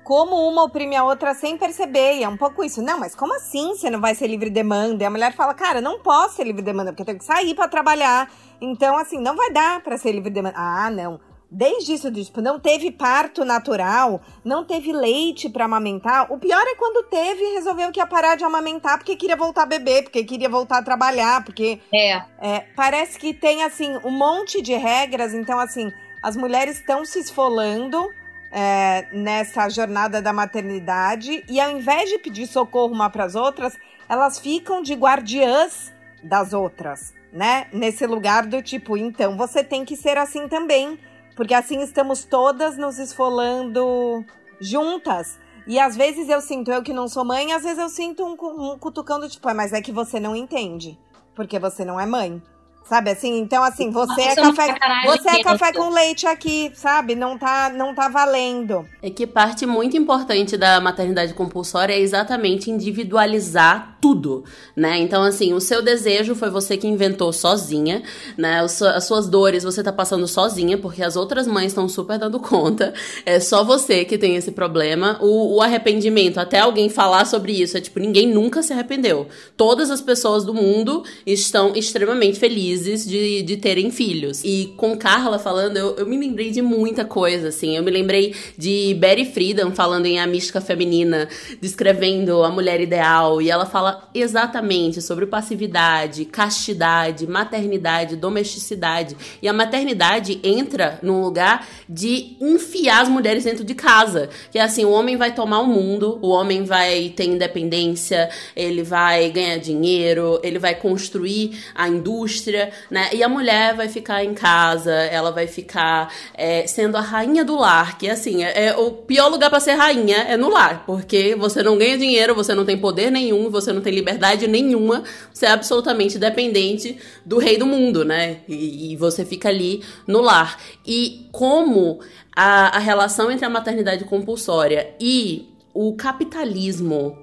[0.04, 2.18] como uma oprime a outra sem perceber.
[2.18, 2.82] E é um pouco isso.
[2.82, 5.04] Não, mas como assim você não vai ser livre demanda?
[5.04, 7.54] E a mulher fala, cara, não posso ser livre demanda, porque eu tenho que sair
[7.56, 8.32] para trabalhar.
[8.62, 10.56] Então, assim, não vai dar para ser livre demanda.
[10.58, 11.20] Ah, não.
[11.56, 16.32] Desde isso, tipo, não teve parto natural, não teve leite para amamentar.
[16.34, 19.62] O pior é quando teve e resolveu que ia parar de amamentar porque queria voltar
[19.62, 21.80] a beber, porque queria voltar a trabalhar, porque.
[21.94, 22.24] É.
[22.42, 25.36] é parece que tem, assim, um monte de regras.
[25.36, 25.92] Então, assim,
[26.24, 28.10] as mulheres estão se esfolando
[28.56, 33.76] é, nessa jornada da maternidade e ao invés de pedir socorro uma para as outras,
[34.08, 35.92] elas ficam de guardiãs
[36.24, 37.66] das outras, né?
[37.74, 41.00] Nesse lugar do tipo, então você tem que ser assim também,
[41.36, 44.24] porque assim estamos todas nos esfolando
[44.62, 45.40] juntas.
[45.66, 48.74] E às vezes eu sinto, eu que não sou mãe, às vezes eu sinto um,
[48.74, 51.00] um cutucão do tipo, ah, mas é que você não entende,
[51.34, 52.40] porque você não é mãe.
[52.84, 53.40] Sabe assim?
[53.40, 57.16] Então, assim, você é café, você é café com leite aqui, sabe?
[57.16, 58.86] Não tá, não tá valendo.
[59.02, 64.44] É que parte muito importante da maternidade compulsória é exatamente individualizar tudo,
[64.76, 65.00] né?
[65.00, 68.04] Então, assim, o seu desejo foi você que inventou sozinha,
[68.38, 68.60] né?
[68.60, 72.94] As suas dores você tá passando sozinha, porque as outras mães estão super dando conta.
[73.26, 75.18] É só você que tem esse problema.
[75.22, 79.28] O, o arrependimento, até alguém falar sobre isso, é tipo, ninguém nunca se arrependeu.
[79.56, 84.44] Todas as pessoas do mundo estão extremamente felizes felizes de, de terem filhos.
[84.44, 87.76] E com Carla falando, eu, eu me lembrei de muita coisa, assim.
[87.78, 91.30] Eu me lembrei de Betty Friedan falando em A Mística Feminina,
[91.62, 93.42] descrevendo a mulher ideal.
[93.42, 99.16] E ela fala exatamente sobre passividade, castidade, maternidade, domesticidade.
[99.42, 104.30] E a maternidade entra num lugar de enfiar as mulheres dentro de casa.
[104.52, 108.84] Que é assim, o homem vai tomar o mundo, o homem vai ter independência, ele
[108.84, 113.10] vai ganhar dinheiro, ele vai construir a indústria, né?
[113.14, 117.56] E a mulher vai ficar em casa, ela vai ficar é, sendo a rainha do
[117.58, 121.36] lar, que assim, é, é o pior lugar para ser rainha é no lar, porque
[121.36, 125.46] você não ganha dinheiro, você não tem poder nenhum, você não tem liberdade nenhuma, você
[125.46, 128.38] é absolutamente dependente do rei do mundo, né?
[128.48, 130.58] E, e você fica ali no lar.
[130.86, 132.00] E como
[132.36, 137.18] a, a relação entre a maternidade compulsória e o capitalismo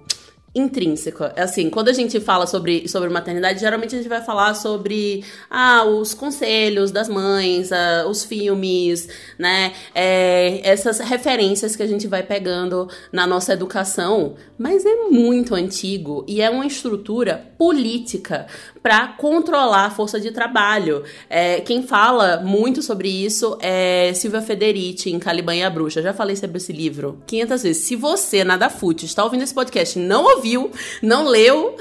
[0.54, 1.32] intrínseca.
[1.36, 5.24] É assim, quando a gente fala sobre, sobre maternidade, geralmente a gente vai falar sobre
[5.48, 9.08] ah, os conselhos das mães, ah, os filmes,
[9.38, 9.72] né?
[9.94, 16.24] É, essas referências que a gente vai pegando na nossa educação, mas é muito antigo
[16.26, 18.46] e é uma estrutura política
[18.82, 21.04] para controlar a força de trabalho.
[21.28, 26.02] É, quem fala muito sobre isso é Silvia Federici, em Caliban e a Bruxa.
[26.02, 27.84] Já falei sobre esse livro 500 vezes.
[27.84, 30.70] Se você, nada fute, está ouvindo esse podcast não ouviu,
[31.02, 31.76] não leu,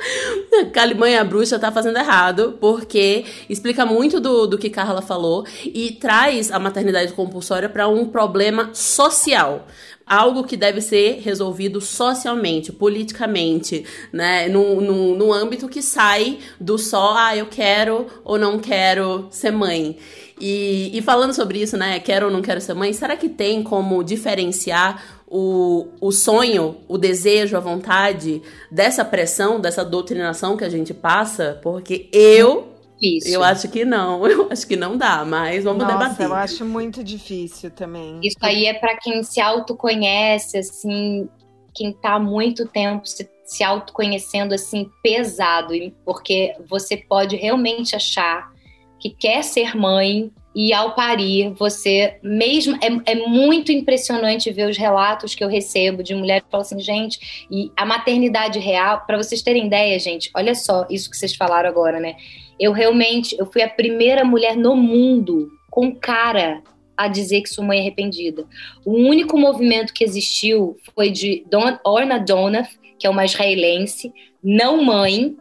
[0.72, 5.44] Caliban e a Bruxa tá fazendo errado, porque explica muito do, do que Carla falou
[5.64, 9.66] e traz a maternidade compulsória para um problema social
[10.10, 14.48] algo que deve ser resolvido socialmente, politicamente, né?
[14.48, 19.96] No âmbito que sai do só, ah, eu quero ou não quero ser mãe.
[20.40, 22.00] E, e falando sobre isso, né?
[22.00, 26.98] Quero ou não quero ser mãe, será que tem como diferenciar o, o sonho, o
[26.98, 31.60] desejo, a vontade dessa pressão, dessa doutrinação que a gente passa?
[31.62, 32.69] Porque eu
[33.00, 33.32] difícil.
[33.32, 36.26] Eu acho que não, eu acho que não dá, mas vamos Nossa, debater.
[36.26, 38.20] Eu acho muito difícil também.
[38.22, 41.28] Isso aí é para quem se autoconhece, assim,
[41.74, 48.50] quem tá há muito tempo se, se autoconhecendo assim pesado, porque você pode realmente achar
[48.98, 52.76] que quer ser mãe e ao parir, você mesmo.
[52.82, 56.80] É, é, muito impressionante ver os relatos que eu recebo de mulheres que falam assim,
[56.80, 61.34] gente, e a maternidade real, para vocês terem ideia, gente, olha só isso que vocês
[61.34, 62.16] falaram agora, né?
[62.60, 66.62] Eu realmente, eu fui a primeira mulher no mundo com cara
[67.00, 68.46] a dizer que sua mãe é arrependida.
[68.84, 72.68] O único movimento que existiu foi de Don, Orna Donath,
[72.98, 74.12] que é uma israelense,
[74.44, 75.34] não mãe,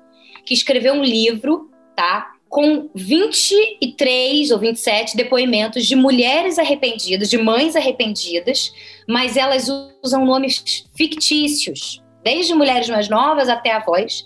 [0.46, 2.32] que escreveu um livro, tá?
[2.48, 8.72] Com 23 ou 27 depoimentos de mulheres arrependidas, de mães arrependidas,
[9.06, 9.68] mas elas
[10.02, 14.26] usam nomes fictícios, desde mulheres mais novas até avós.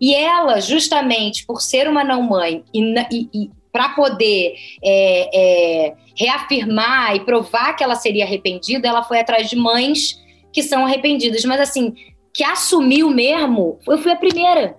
[0.00, 2.80] E ela, justamente por ser uma não mãe e,
[3.10, 4.54] e, e para poder
[4.84, 10.62] é, é, reafirmar e provar que ela seria arrependida, ela foi atrás de mães que
[10.62, 11.44] são arrependidas.
[11.44, 11.92] Mas assim,
[12.32, 14.76] que assumiu mesmo, eu fui a primeira.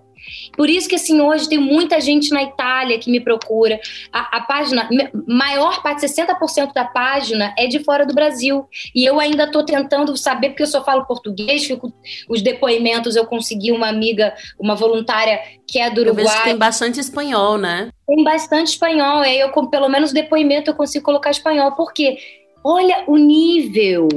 [0.53, 3.79] Por isso que, assim, hoje tem muita gente na Itália que me procura.
[4.11, 4.89] A, a página,
[5.27, 8.67] maior parte, 60% da página é de fora do Brasil.
[8.93, 11.93] E eu ainda estou tentando saber, porque eu só falo português, fico,
[12.29, 16.23] os depoimentos eu consegui uma amiga, uma voluntária que é do Uruguai.
[16.23, 17.89] Eu vejo que tem bastante espanhol, né?
[18.07, 19.19] Tem bastante espanhol.
[19.19, 21.73] Aí eu, pelo menos, o depoimento eu consigo colocar espanhol.
[21.73, 22.17] Porque
[22.63, 24.07] olha o nível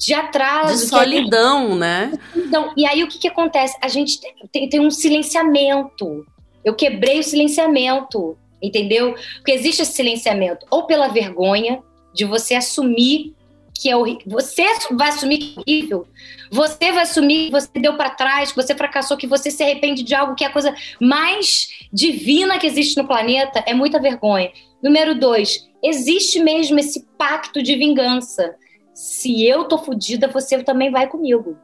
[0.00, 0.72] de atraso.
[0.72, 2.18] De solidão, né?
[2.34, 3.76] Então, e aí o que, que acontece?
[3.82, 4.18] A gente
[4.50, 6.26] tem, tem um silenciamento.
[6.64, 9.14] Eu quebrei o silenciamento, entendeu?
[9.36, 11.82] Porque existe esse silenciamento ou pela vergonha
[12.14, 13.34] de você assumir
[13.74, 14.22] que é horrível.
[14.26, 16.06] Você vai assumir que é horrível.
[16.50, 20.02] Você vai assumir que você deu para trás, que você fracassou, que você se arrepende
[20.02, 23.62] de algo que é a coisa mais divina que existe no planeta.
[23.66, 24.50] É muita vergonha.
[24.82, 28.54] Número dois, existe mesmo esse pacto de vingança
[29.00, 31.56] se eu tô fodida, você também vai comigo.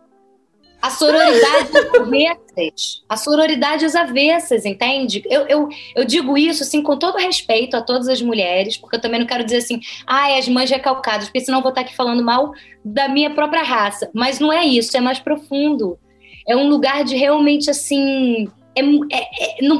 [0.81, 3.03] A sororidade às avessas.
[3.07, 5.22] A sororidade às avessas, entende?
[5.27, 9.01] Eu, eu, eu digo isso, assim, com todo respeito a todas as mulheres, porque eu
[9.03, 11.83] também não quero dizer assim, ai, ah, as mães recalcadas, porque senão eu vou estar
[11.83, 14.11] aqui falando mal da minha própria raça.
[14.14, 15.99] Mas não é isso, é mais profundo.
[16.49, 19.79] É um lugar de realmente, assim, é, é, é, não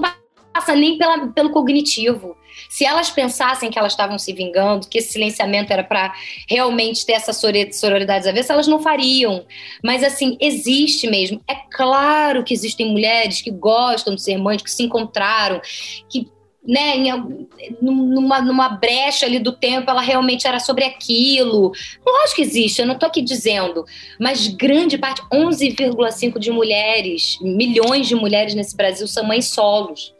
[0.57, 2.35] passa nem pela, pelo cognitivo.
[2.71, 6.14] Se elas pensassem que elas estavam se vingando, que esse silenciamento era para
[6.49, 9.45] realmente ter essa sororidade avessa, elas não fariam.
[9.85, 11.42] Mas, assim, existe mesmo.
[11.47, 15.61] É claro que existem mulheres que gostam de ser mães, que se encontraram,
[16.09, 16.27] que
[16.66, 17.47] né, em,
[17.81, 21.73] numa, numa brecha ali do tempo, ela realmente era sobre aquilo.
[22.05, 23.85] Lógico que existe, eu não estou aqui dizendo,
[24.19, 30.15] mas grande parte, 11,5 de mulheres, milhões de mulheres nesse Brasil são mães solos.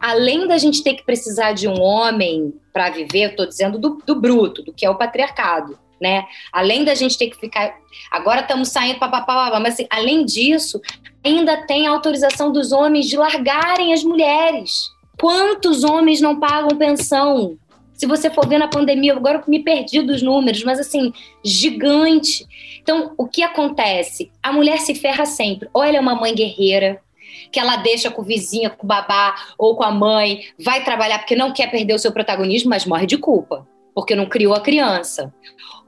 [0.00, 4.20] Além da gente ter que precisar de um homem para viver, estou dizendo do, do
[4.20, 5.78] bruto, do que é o patriarcado.
[6.00, 6.24] Né?
[6.50, 7.74] Além da gente ter que ficar.
[8.10, 10.80] Agora estamos saindo, papapá, mas assim, além disso,
[11.22, 14.90] ainda tem a autorização dos homens de largarem as mulheres.
[15.20, 17.58] Quantos homens não pagam pensão?
[18.00, 21.12] Se você for ver na pandemia, agora eu me perdi dos números, mas assim,
[21.44, 22.46] gigante.
[22.80, 24.32] Então, o que acontece?
[24.42, 25.68] A mulher se ferra sempre.
[25.74, 26.98] Ou ela é uma mãe guerreira,
[27.50, 31.18] que ela deixa com o vizinho, com o babá ou com a mãe, vai trabalhar
[31.18, 34.60] porque não quer perder o seu protagonismo, mas morre de culpa, porque não criou a
[34.60, 35.32] criança.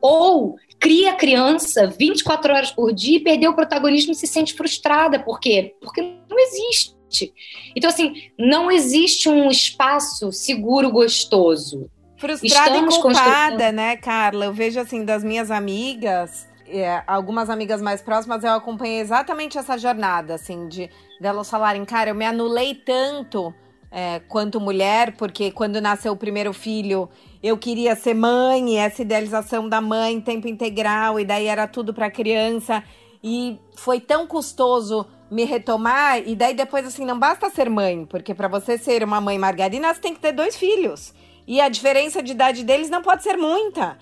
[0.00, 4.54] Ou cria a criança 24 horas por dia e perdeu o protagonismo e se sente
[4.54, 5.20] frustrada.
[5.20, 5.76] Por quê?
[5.80, 7.32] Porque não existe.
[7.76, 11.88] Então, assim, não existe um espaço seguro, gostoso.
[12.18, 14.46] Frustrada Estamos e culpada, né, Carla?
[14.46, 19.76] Eu vejo, assim, das minhas amigas, é, algumas amigas mais próximas, eu acompanhei exatamente essa
[19.76, 23.54] jornada, assim, de delas falarem, cara, eu me anulei tanto
[23.90, 27.08] é, quanto mulher, porque quando nasceu o primeiro filho,
[27.42, 32.10] eu queria ser mãe, essa idealização da mãe, tempo integral, e daí era tudo para
[32.10, 32.82] criança.
[33.22, 38.34] E foi tão custoso me retomar, e daí depois, assim, não basta ser mãe, porque
[38.34, 41.14] para você ser uma mãe margarina, você tem que ter dois filhos.
[41.46, 43.98] E a diferença de idade deles não pode ser muita,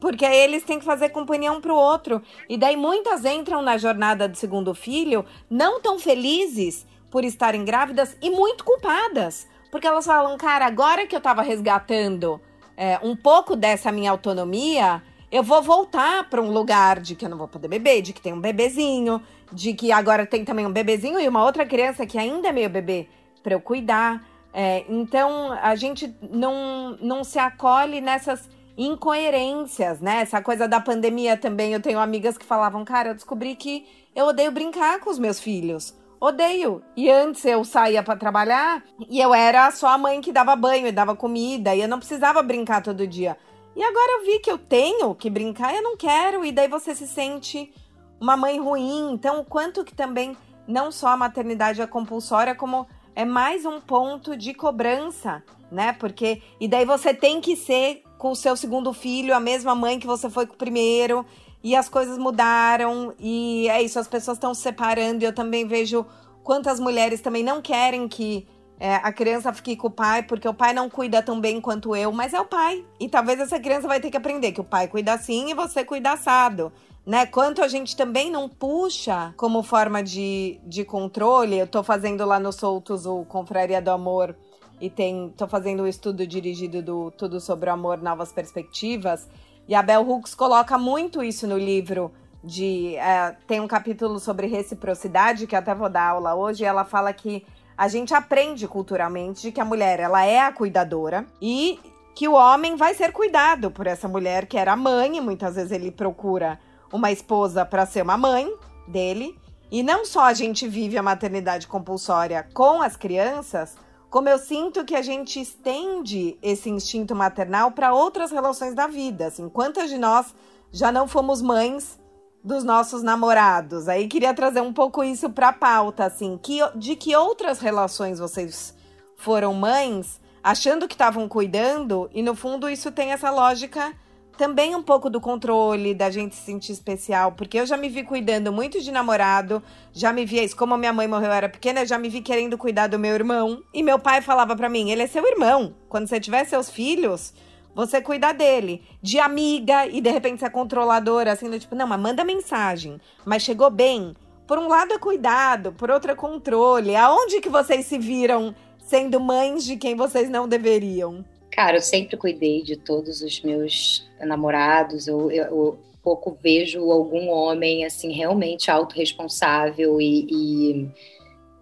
[0.00, 2.22] porque eles têm que fazer companhia um pro outro.
[2.48, 8.16] E daí muitas entram na jornada do segundo filho não tão felizes por estarem grávidas
[8.22, 9.46] e muito culpadas.
[9.70, 12.40] Porque elas falam, cara, agora que eu tava resgatando
[12.76, 17.28] é, um pouco dessa minha autonomia, eu vou voltar para um lugar de que eu
[17.28, 19.20] não vou poder beber, de que tem um bebezinho,
[19.52, 22.70] de que agora tem também um bebezinho e uma outra criança que ainda é meio
[22.70, 23.08] bebê
[23.42, 24.26] para eu cuidar.
[24.52, 30.20] É, então a gente não, não se acolhe nessas incoerências, né?
[30.20, 31.72] Essa coisa da pandemia também.
[31.72, 35.40] Eu tenho amigas que falavam, cara, eu descobri que eu odeio brincar com os meus
[35.40, 35.98] filhos.
[36.20, 36.82] Odeio.
[36.96, 40.86] E antes eu saía para trabalhar e eu era só a mãe que dava banho
[40.86, 43.36] e dava comida e eu não precisava brincar todo dia.
[43.74, 46.44] E agora eu vi que eu tenho que brincar e eu não quero.
[46.44, 47.72] E daí você se sente
[48.20, 49.12] uma mãe ruim.
[49.12, 50.36] Então, o quanto que também
[50.66, 52.86] não só a maternidade é compulsória, como
[53.18, 55.92] é mais um ponto de cobrança, né?
[55.92, 59.98] Porque e daí você tem que ser com o seu segundo filho a mesma mãe
[59.98, 61.26] que você foi com o primeiro,
[61.60, 65.24] e as coisas mudaram e é isso, as pessoas estão se separando.
[65.24, 66.06] E eu também vejo
[66.44, 68.46] quantas mulheres também não querem que
[68.78, 71.96] é, a criança fique com o pai porque o pai não cuida tão bem quanto
[71.96, 72.84] eu, mas é o pai.
[73.00, 75.84] E talvez essa criança vai ter que aprender que o pai cuida assim e você
[75.84, 76.72] cuida assado.
[77.08, 77.24] Né?
[77.24, 82.38] Quanto a gente também não puxa como forma de, de controle, eu tô fazendo lá
[82.38, 84.36] no Soltos o Confraria do Amor
[84.78, 89.26] e tem, tô fazendo o um estudo dirigido do Tudo sobre o Amor, Novas Perspectivas,
[89.66, 92.12] e a Bell Hooks coloca muito isso no livro
[92.44, 96.84] de é, tem um capítulo sobre reciprocidade que até vou dar aula hoje e ela
[96.84, 97.42] fala que
[97.74, 101.80] a gente aprende culturalmente de que a mulher ela é a cuidadora e
[102.14, 105.72] que o homem vai ser cuidado por essa mulher que era mãe, e muitas vezes
[105.72, 106.58] ele procura
[106.92, 108.52] uma esposa para ser uma mãe
[108.86, 109.38] dele.
[109.70, 113.76] E não só a gente vive a maternidade compulsória com as crianças,
[114.08, 119.26] como eu sinto que a gente estende esse instinto maternal para outras relações da vida.
[119.26, 120.34] Assim, quantas de nós
[120.72, 121.98] já não fomos mães
[122.42, 123.88] dos nossos namorados.
[123.88, 128.18] Aí queria trazer um pouco isso para a pauta, assim, que, de que outras relações
[128.18, 128.74] vocês
[129.16, 133.92] foram mães, achando que estavam cuidando, e no fundo isso tem essa lógica
[134.38, 138.04] também um pouco do controle, da gente se sentir especial, porque eu já me vi
[138.04, 139.60] cuidando muito de namorado,
[139.92, 142.86] já me isso, como minha mãe morreu eu era pequena, já me vi querendo cuidar
[142.86, 146.20] do meu irmão, e meu pai falava para mim, ele é seu irmão, quando você
[146.20, 147.34] tiver seus filhos,
[147.74, 148.82] você cuida dele.
[149.02, 153.00] De amiga e de repente você é controladora, assim, do tipo, não, mas manda mensagem.
[153.24, 154.16] Mas chegou bem.
[154.48, 156.96] Por um lado é cuidado, por outro é controle.
[156.96, 161.24] Aonde que vocês se viram sendo mães de quem vocês não deveriam?
[161.58, 165.08] Cara, eu sempre cuidei de todos os meus namorados.
[165.08, 170.88] Eu, eu, eu pouco vejo algum homem assim realmente autorresponsável e, e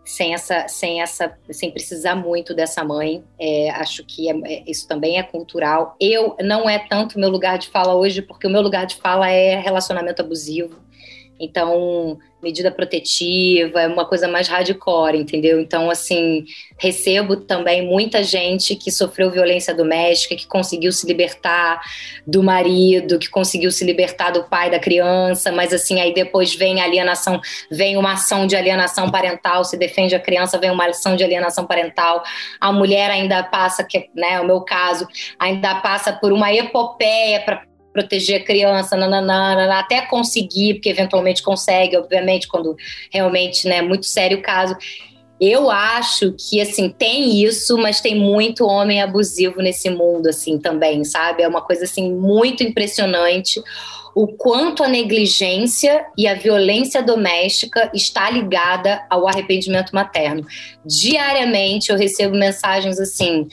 [0.04, 3.24] sem essa, sem essa, sem precisar muito dessa mãe.
[3.40, 5.96] É, acho que é, é, isso também é cultural.
[5.98, 9.30] Eu não é tanto meu lugar de fala hoje, porque o meu lugar de fala
[9.30, 10.78] é relacionamento abusivo.
[11.40, 15.59] Então, medida protetiva, é uma coisa mais hardcore, entendeu?
[15.61, 16.44] Então, assim,
[16.79, 21.81] recebo também muita gente que sofreu violência doméstica, que conseguiu se libertar
[22.27, 26.81] do marido, que conseguiu se libertar do pai da criança, mas assim, aí depois vem
[26.81, 31.16] a alienação, vem uma ação de alienação parental, se defende a criança, vem uma ação
[31.16, 32.22] de alienação parental,
[32.61, 37.40] a mulher ainda passa, que né, é o meu caso, ainda passa por uma epopeia
[37.40, 37.62] para
[37.96, 42.76] proteger a criança, nananana, até conseguir, porque eventualmente consegue, obviamente, quando
[43.11, 44.76] realmente né, é muito sério o caso.
[45.40, 51.05] Eu acho que, assim, tem isso, mas tem muito homem abusivo nesse mundo, assim, também,
[51.05, 51.42] sabe?
[51.42, 53.62] É uma coisa, assim, muito impressionante
[54.14, 60.47] o quanto a negligência e a violência doméstica está ligada ao arrependimento materno.
[60.84, 63.47] Diariamente eu recebo mensagens assim: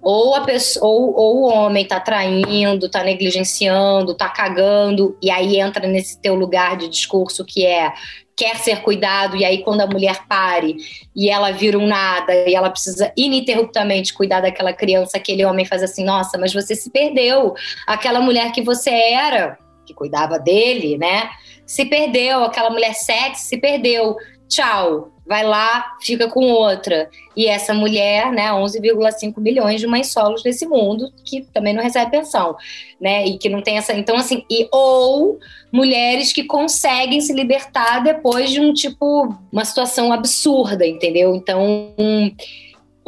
[0.00, 5.58] ou, a pessoa, ou, ou o homem tá traindo, tá negligenciando, tá cagando, e aí
[5.58, 7.92] entra nesse teu lugar de discurso que é
[8.36, 10.76] quer ser cuidado, e aí quando a mulher pare
[11.14, 15.82] e ela vira um nada, e ela precisa ininterruptamente cuidar daquela criança, aquele homem faz
[15.82, 17.54] assim, nossa, mas você se perdeu.
[17.84, 21.28] Aquela mulher que você era, que cuidava dele, né?
[21.66, 24.14] Se perdeu, aquela mulher sexy se perdeu.
[24.48, 27.10] Tchau vai lá, fica com outra.
[27.36, 32.10] E essa mulher, né, 11,5 milhões de mães solos nesse mundo que também não recebe
[32.10, 32.56] pensão,
[32.98, 33.26] né?
[33.26, 35.38] E que não tem essa, então assim, e ou
[35.70, 41.34] mulheres que conseguem se libertar depois de um tipo uma situação absurda, entendeu?
[41.34, 42.32] Então, um,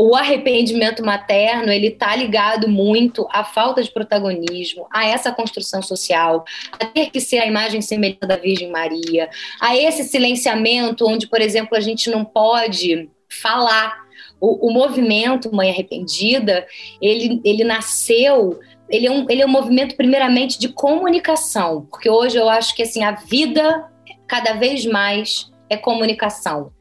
[0.03, 6.45] o arrependimento materno ele está ligado muito à falta de protagonismo, a essa construção social,
[6.73, 9.29] a ter que ser a imagem semelhante da Virgem Maria,
[9.61, 14.09] a esse silenciamento onde, por exemplo, a gente não pode falar.
[14.41, 16.67] O, o movimento Mãe Arrependida
[17.01, 22.39] ele, ele nasceu ele é, um, ele é um movimento primeiramente de comunicação, porque hoje
[22.39, 23.87] eu acho que assim a vida
[24.27, 26.73] cada vez mais é comunicação.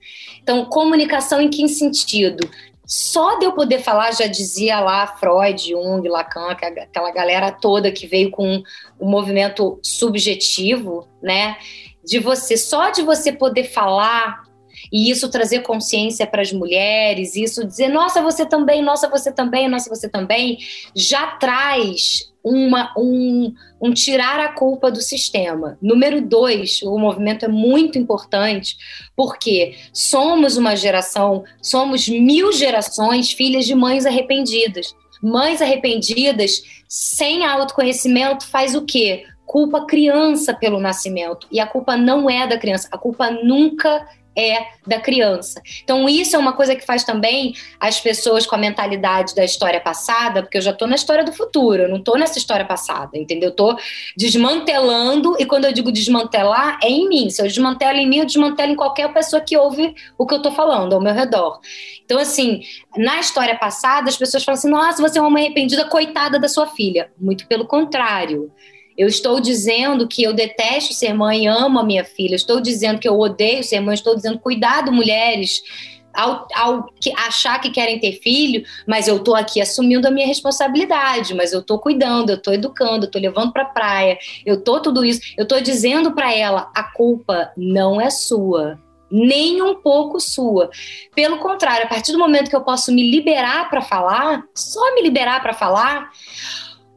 [0.42, 2.50] Então, comunicação em que sentido?
[2.90, 8.08] Só de eu poder falar, já dizia lá Freud, Jung, Lacan, aquela galera toda que
[8.08, 8.64] veio com
[8.98, 11.56] o movimento subjetivo, né?
[12.04, 14.42] De você, só de você poder falar
[14.92, 19.68] e isso trazer consciência para as mulheres, isso dizer, nossa, você também, nossa, você também,
[19.68, 20.58] nossa, você também,
[20.96, 25.78] já traz uma, um, um tirar a culpa do sistema.
[25.82, 28.76] Número dois, o movimento é muito importante
[29.16, 34.96] porque somos uma geração, somos mil gerações filhas de mães arrependidas.
[35.22, 39.26] Mães arrependidas, sem autoconhecimento, faz o quê?
[39.46, 41.46] Culpa a criança pelo nascimento.
[41.52, 45.62] E a culpa não é da criança, a culpa nunca é da criança.
[45.84, 49.80] Então, isso é uma coisa que faz também as pessoas com a mentalidade da história
[49.80, 53.18] passada, porque eu já estou na história do futuro, eu não estou nessa história passada,
[53.18, 53.50] entendeu?
[53.50, 53.78] Eu tô
[54.16, 57.30] desmantelando, e quando eu digo desmantelar, é em mim.
[57.30, 60.38] Se eu desmantelo em mim, eu desmantelo em qualquer pessoa que ouve o que eu
[60.38, 61.60] estou falando ao meu redor.
[62.06, 62.62] Então, assim,
[62.98, 66.48] na história passada, as pessoas falam assim: nossa, você é uma mãe arrependida, coitada da
[66.48, 67.12] sua filha.
[67.20, 68.52] Muito pelo contrário.
[69.00, 72.34] Eu estou dizendo que eu detesto ser mãe e amo a minha filha.
[72.34, 73.94] Eu estou dizendo que eu odeio ser mãe.
[73.94, 75.62] Eu estou dizendo cuidado, mulheres.
[76.14, 80.28] Ao, ao que, achar que querem ter filho, mas eu estou aqui assumindo a minha
[80.28, 84.56] responsabilidade, mas eu estou cuidando, eu estou educando, eu estou levando para a praia, eu
[84.56, 88.80] estou tudo isso, eu estou dizendo para ela, a culpa não é sua,
[89.10, 90.72] nem um pouco sua.
[91.16, 95.04] Pelo contrário, a partir do momento que eu posso me liberar para falar, só me
[95.04, 96.10] liberar para falar,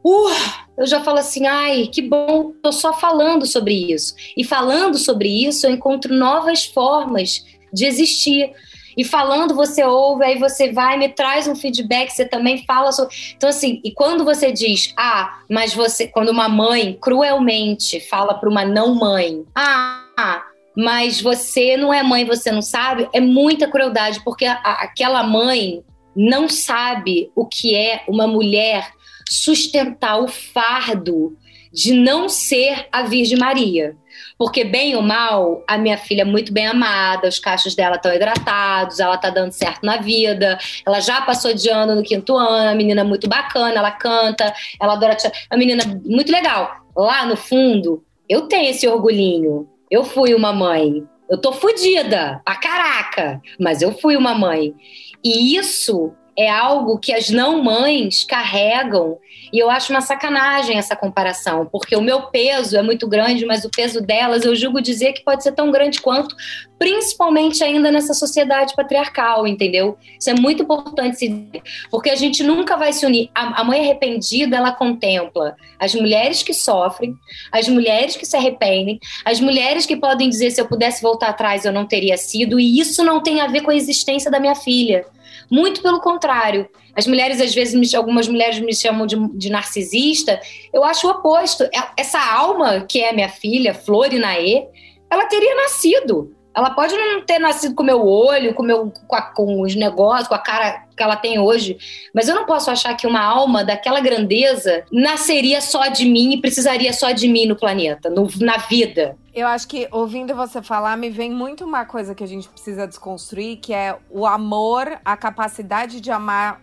[0.03, 4.15] uh, eu já falo assim, ai, que bom, tô só falando sobre isso.
[4.35, 8.51] E falando sobre isso, eu encontro novas formas de existir.
[8.95, 13.15] E falando, você ouve, aí você vai, me traz um feedback, você também fala sobre.
[13.35, 16.07] Então, assim, e quando você diz, ah, mas você.
[16.07, 20.43] Quando uma mãe cruelmente fala para uma não mãe, ah,
[20.75, 25.83] mas você não é mãe, você não sabe, é muita crueldade, porque a, aquela mãe
[26.15, 28.91] não sabe o que é uma mulher
[29.29, 31.37] sustentar o fardo
[31.73, 33.97] de não ser a Virgem Maria.
[34.37, 38.13] Porque, bem ou mal, a minha filha é muito bem amada, os cachos dela estão
[38.13, 42.69] hidratados, ela tá dando certo na vida, ela já passou de ano no quinto ano,
[42.69, 45.17] a menina é muito bacana, ela canta, ela adora.
[45.49, 46.85] A menina muito legal.
[46.95, 49.67] Lá no fundo, eu tenho esse orgulhinho.
[49.89, 51.03] Eu fui uma mãe.
[51.29, 54.75] Eu tô fodida, pra caraca, mas eu fui uma mãe.
[55.23, 59.19] E isso é algo que as não mães carregam
[59.53, 63.63] e eu acho uma sacanagem essa comparação, porque o meu peso é muito grande, mas
[63.63, 66.35] o peso delas eu julgo dizer que pode ser tão grande quanto,
[66.79, 69.95] principalmente ainda nessa sociedade patriarcal, entendeu?
[70.19, 71.61] Isso é muito importante se dizer,
[71.91, 73.29] porque a gente nunca vai se unir.
[73.35, 77.15] A, a mãe arrependida, ela contempla as mulheres que sofrem,
[77.51, 81.63] as mulheres que se arrependem, as mulheres que podem dizer se eu pudesse voltar atrás
[81.63, 84.55] eu não teria sido, e isso não tem a ver com a existência da minha
[84.55, 85.05] filha.
[85.53, 86.67] Muito pelo contrário.
[86.95, 90.41] As mulheres, às vezes, algumas mulheres me chamam de, de narcisista.
[90.73, 91.61] Eu acho o oposto.
[91.65, 94.65] É, essa alma, que é minha filha, Florinaê,
[95.11, 96.35] ela teria nascido.
[96.55, 100.27] Ela pode não ter nascido com meu olho, com, meu, com, a, com, os negócios,
[100.27, 101.77] com a cara que ela tem hoje,
[102.13, 106.41] mas eu não posso achar que uma alma daquela grandeza nasceria só de mim e
[106.41, 109.17] precisaria só de mim no planeta, no, na vida.
[109.33, 112.87] Eu acho que ouvindo você falar, me vem muito uma coisa que a gente precisa
[112.87, 116.61] desconstruir, que é o amor, a capacidade de amar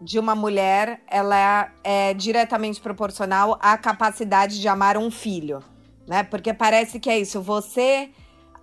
[0.00, 5.62] de uma mulher, ela é, é diretamente proporcional à capacidade de amar um filho,
[6.06, 6.22] né?
[6.22, 8.10] Porque parece que é isso, você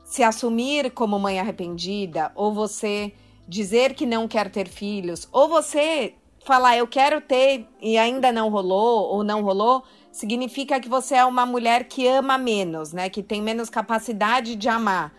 [0.03, 3.13] se assumir como mãe arrependida, ou você
[3.47, 6.13] dizer que não quer ter filhos, ou você
[6.45, 11.25] falar eu quero ter e ainda não rolou ou não rolou, significa que você é
[11.25, 13.09] uma mulher que ama menos, né?
[13.09, 15.13] Que tem menos capacidade de amar.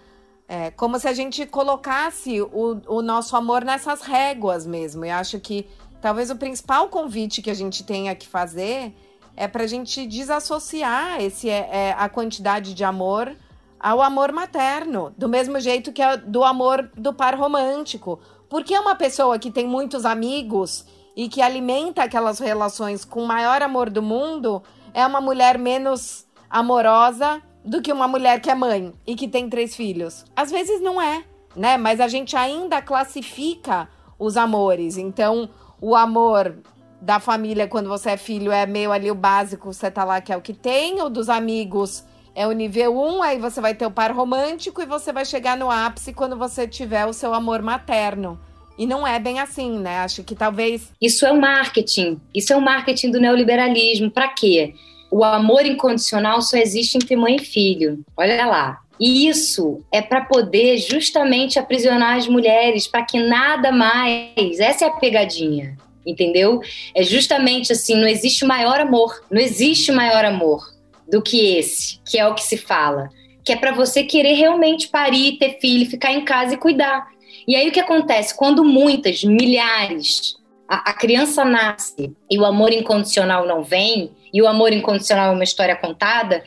[0.48, 5.04] É como se a gente colocasse o, o nosso amor nessas réguas mesmo.
[5.04, 5.66] E acho que
[6.00, 8.94] talvez o principal convite que a gente tenha que fazer
[9.36, 13.36] é para a gente desassociar esse, é, é, a quantidade de amor
[13.80, 18.18] ao amor materno, do mesmo jeito que é do amor do par romântico.
[18.48, 20.84] Porque uma pessoa que tem muitos amigos
[21.16, 24.62] e que alimenta aquelas relações com o maior amor do mundo
[24.94, 29.48] é uma mulher menos amorosa do que uma mulher que é mãe e que tem
[29.48, 30.24] três filhos.
[30.34, 31.24] Às vezes não é,
[31.54, 31.76] né?
[31.76, 34.96] Mas a gente ainda classifica os amores.
[34.96, 35.50] Então,
[35.80, 36.56] o amor
[37.00, 40.32] da família quando você é filho é meio ali o básico, você tá lá que
[40.32, 42.04] é o que tem, o dos amigos
[42.34, 45.56] é o nível 1, aí você vai ter o par romântico e você vai chegar
[45.56, 48.38] no ápice quando você tiver o seu amor materno.
[48.78, 49.98] E não é bem assim, né?
[49.98, 50.92] Acho que talvez.
[51.02, 52.20] Isso é o marketing.
[52.32, 54.08] Isso é o marketing do neoliberalismo.
[54.08, 54.74] Para quê?
[55.10, 58.04] O amor incondicional só existe entre mãe e filho.
[58.16, 58.78] Olha lá.
[59.00, 64.60] E isso é para poder justamente aprisionar as mulheres, para que nada mais.
[64.60, 65.76] Essa é a pegadinha,
[66.06, 66.60] entendeu?
[66.94, 69.24] É justamente assim: não existe maior amor.
[69.28, 70.77] Não existe maior amor
[71.10, 73.08] do que esse, que é o que se fala,
[73.44, 77.08] que é para você querer realmente parir, ter filho, ficar em casa e cuidar.
[77.46, 78.36] E aí o que acontece?
[78.36, 80.36] Quando muitas, milhares,
[80.68, 85.34] a, a criança nasce e o amor incondicional não vem, e o amor incondicional é
[85.34, 86.44] uma história contada,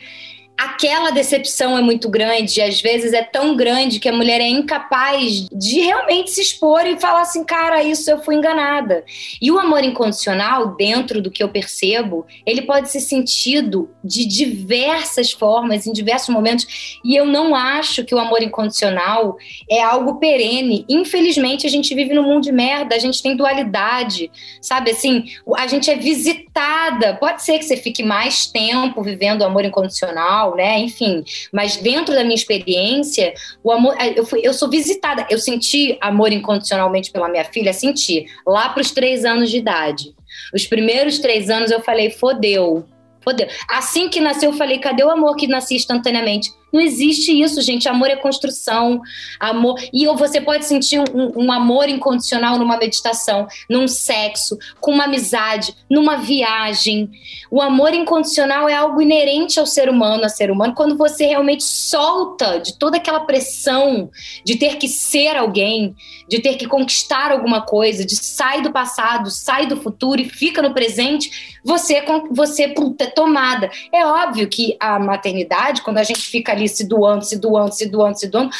[0.56, 5.48] aquela decepção é muito grande, às vezes é tão grande que a mulher é incapaz
[5.52, 9.04] de realmente se expor e falar assim, cara, isso eu fui enganada.
[9.40, 15.32] E o amor incondicional, dentro do que eu percebo, ele pode ser sentido de diversas
[15.32, 19.36] formas, em diversos momentos, e eu não acho que o amor incondicional
[19.68, 20.84] é algo perene.
[20.88, 24.30] Infelizmente, a gente vive num mundo de merda, a gente tem dualidade,
[24.60, 24.90] sabe?
[24.92, 25.24] Assim,
[25.56, 27.14] a gente é visitada.
[27.14, 30.78] Pode ser que você fique mais tempo vivendo o amor incondicional, né?
[30.80, 35.26] Enfim, mas dentro da minha experiência, o amor, eh, eu, fui, eu sou visitada.
[35.30, 40.14] Eu senti amor incondicionalmente pela minha filha, senti lá para os três anos de idade.
[40.54, 42.84] Os primeiros três anos eu falei, fodeu,
[43.20, 43.46] fodeu.
[43.68, 46.50] Assim que nasceu, eu falei, cadê o amor que nascia instantaneamente?
[46.72, 47.88] Não existe isso, gente.
[47.88, 49.02] Amor é construção.
[49.38, 49.78] Amor.
[49.92, 55.74] E você pode sentir um, um, amor incondicional numa meditação, num sexo, com uma amizade,
[55.90, 57.10] numa viagem.
[57.50, 61.64] O amor incondicional é algo inerente ao ser humano, a ser humano, quando você realmente
[61.64, 64.10] solta de toda aquela pressão
[64.44, 65.94] de ter que ser alguém,
[66.28, 70.62] de ter que conquistar alguma coisa, de sai do passado, sai do futuro e fica
[70.62, 73.70] no presente, você, você é tomada.
[73.92, 77.86] É óbvio que a maternidade, quando a gente fica ali se doando, se doando, se
[77.86, 78.50] doando, se doando.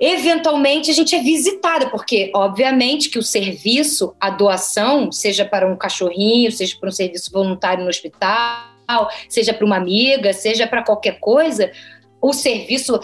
[0.00, 5.76] Eventualmente a gente é visitada, porque obviamente que o serviço, a doação, seja para um
[5.76, 11.20] cachorrinho, seja para um serviço voluntário no hospital, seja para uma amiga, seja para qualquer
[11.20, 11.70] coisa,
[12.20, 12.98] o serviço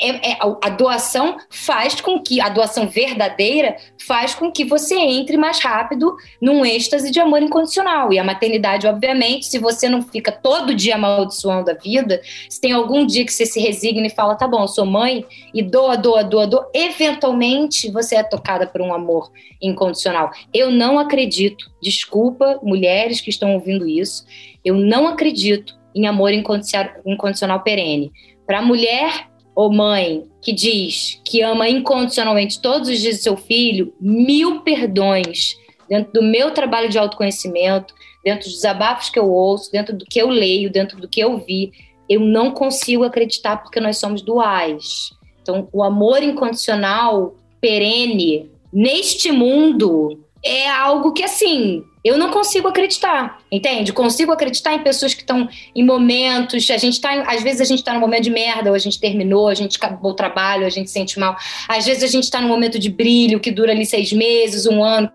[0.00, 3.76] é, é, a doação faz com que, a doação verdadeira
[4.06, 8.12] faz com que você entre mais rápido num êxtase de amor incondicional.
[8.12, 12.72] E a maternidade, obviamente, se você não fica todo dia amaldiçoando a vida, se tem
[12.72, 15.96] algum dia que você se resigna e fala, tá bom, eu sou mãe, e doa,
[15.96, 19.30] doa, doa, doa, eventualmente você é tocada por um amor
[19.60, 20.30] incondicional.
[20.52, 24.24] Eu não acredito, desculpa, mulheres que estão ouvindo isso,
[24.64, 28.10] eu não acredito em amor incondicional perene.
[28.46, 33.94] Para a mulher ou mãe que diz que ama incondicionalmente todos os dias seu filho,
[34.00, 35.56] mil perdões.
[35.88, 37.94] dentro do meu trabalho de autoconhecimento,
[38.24, 41.38] dentro dos desabafos que eu ouço, dentro do que eu leio, dentro do que eu
[41.38, 41.72] vi,
[42.08, 45.10] eu não consigo acreditar porque nós somos duais.
[45.42, 53.38] Então, o amor incondicional, perene, neste mundo, é algo que, assim, eu não consigo acreditar,
[53.50, 53.90] entende?
[53.90, 57.78] Consigo acreditar em pessoas que estão em momentos, a gente tá, às vezes a gente
[57.78, 60.68] está num momento de merda, ou a gente terminou, a gente acabou o trabalho, a
[60.68, 61.34] gente sente mal.
[61.66, 64.84] Às vezes a gente está num momento de brilho que dura ali seis meses, um
[64.84, 65.10] ano.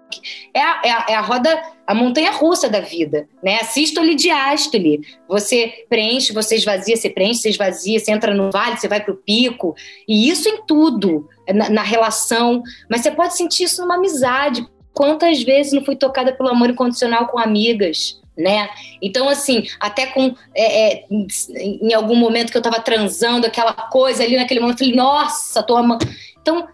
[0.52, 3.60] É a, é é a roda, a montanha russa da vida, né?
[3.62, 5.02] Assístole diástole.
[5.28, 9.14] Você preenche, você esvazia, você preenche, você esvazia, você entra no vale, você vai para
[9.14, 9.76] o pico.
[10.08, 12.64] E isso em tudo, na, na relação.
[12.90, 17.28] Mas você pode sentir isso numa amizade, Quantas vezes não fui tocada pelo amor incondicional
[17.28, 18.20] com amigas?
[18.38, 18.70] Né?
[19.02, 24.24] Então, assim, até com é, é, em algum momento que eu tava transando, aquela coisa
[24.24, 26.08] ali naquele momento, eu falei, nossa, tô amando.
[26.42, 26.66] Então,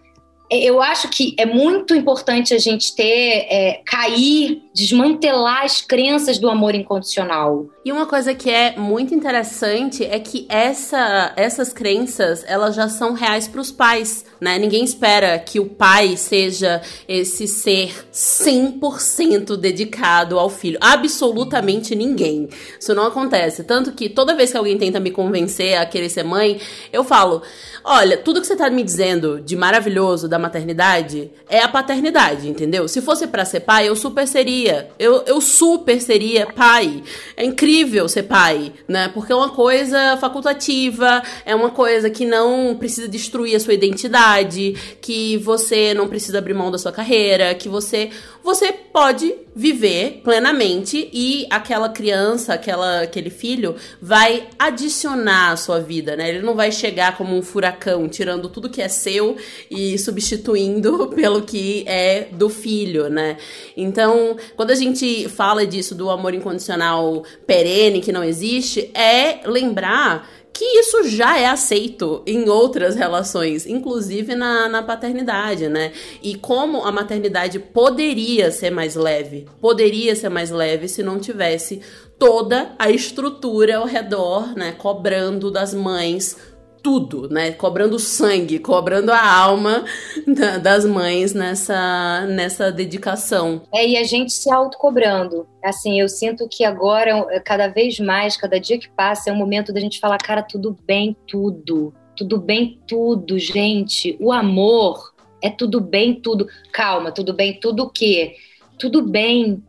[0.50, 6.36] é, eu acho que é muito importante a gente ter, é, cair, desmantelar as crenças
[6.38, 7.66] do amor incondicional.
[7.82, 13.14] E uma coisa que é muito interessante é que essa, essas crenças, elas já são
[13.14, 14.58] reais para os pais, né?
[14.58, 20.76] Ninguém espera que o pai seja esse ser 100% dedicado ao filho.
[20.78, 22.50] Absolutamente ninguém.
[22.78, 23.64] Isso não acontece.
[23.64, 26.60] Tanto que toda vez que alguém tenta me convencer a querer ser mãe,
[26.92, 27.40] eu falo:
[27.82, 32.86] olha, tudo que você tá me dizendo de maravilhoso da maternidade é a paternidade, entendeu?
[32.88, 34.65] Se fosse para ser pai, eu super seria.
[34.98, 37.02] Eu, eu super seria pai.
[37.36, 39.08] É incrível ser pai, né?
[39.08, 44.74] Porque é uma coisa facultativa, é uma coisa que não precisa destruir a sua identidade,
[45.00, 48.10] que você não precisa abrir mão da sua carreira, que você
[48.46, 56.14] você pode viver plenamente e aquela criança, aquela, aquele filho vai adicionar à sua vida,
[56.14, 56.28] né?
[56.28, 59.36] Ele não vai chegar como um furacão, tirando tudo que é seu
[59.68, 63.36] e substituindo pelo que é do filho, né?
[63.76, 70.30] Então, quando a gente fala disso do amor incondicional perene que não existe, é lembrar
[70.56, 75.92] que isso já é aceito em outras relações, inclusive na, na paternidade, né?
[76.22, 81.82] E como a maternidade poderia ser mais leve, poderia ser mais leve se não tivesse
[82.18, 86.38] toda a estrutura ao redor, né, cobrando das mães
[86.86, 87.50] tudo, né?
[87.50, 89.84] Cobrando sangue, cobrando a alma
[90.24, 93.62] da, das mães nessa, nessa dedicação.
[93.74, 95.48] É, e a gente se autocobrando.
[95.64, 99.72] Assim, eu sinto que agora, cada vez mais, cada dia que passa, é o momento
[99.72, 101.92] da gente falar, cara, tudo bem, tudo.
[102.16, 104.16] Tudo bem, tudo, gente.
[104.20, 105.12] O amor
[105.42, 106.46] é tudo bem, tudo.
[106.72, 108.36] Calma, tudo bem, tudo o quê?
[108.78, 109.60] Tudo bem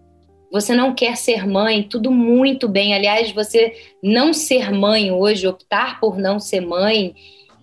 [0.52, 2.94] você não quer ser mãe, tudo muito bem.
[2.94, 7.14] Aliás, você não ser mãe hoje, optar por não ser mãe,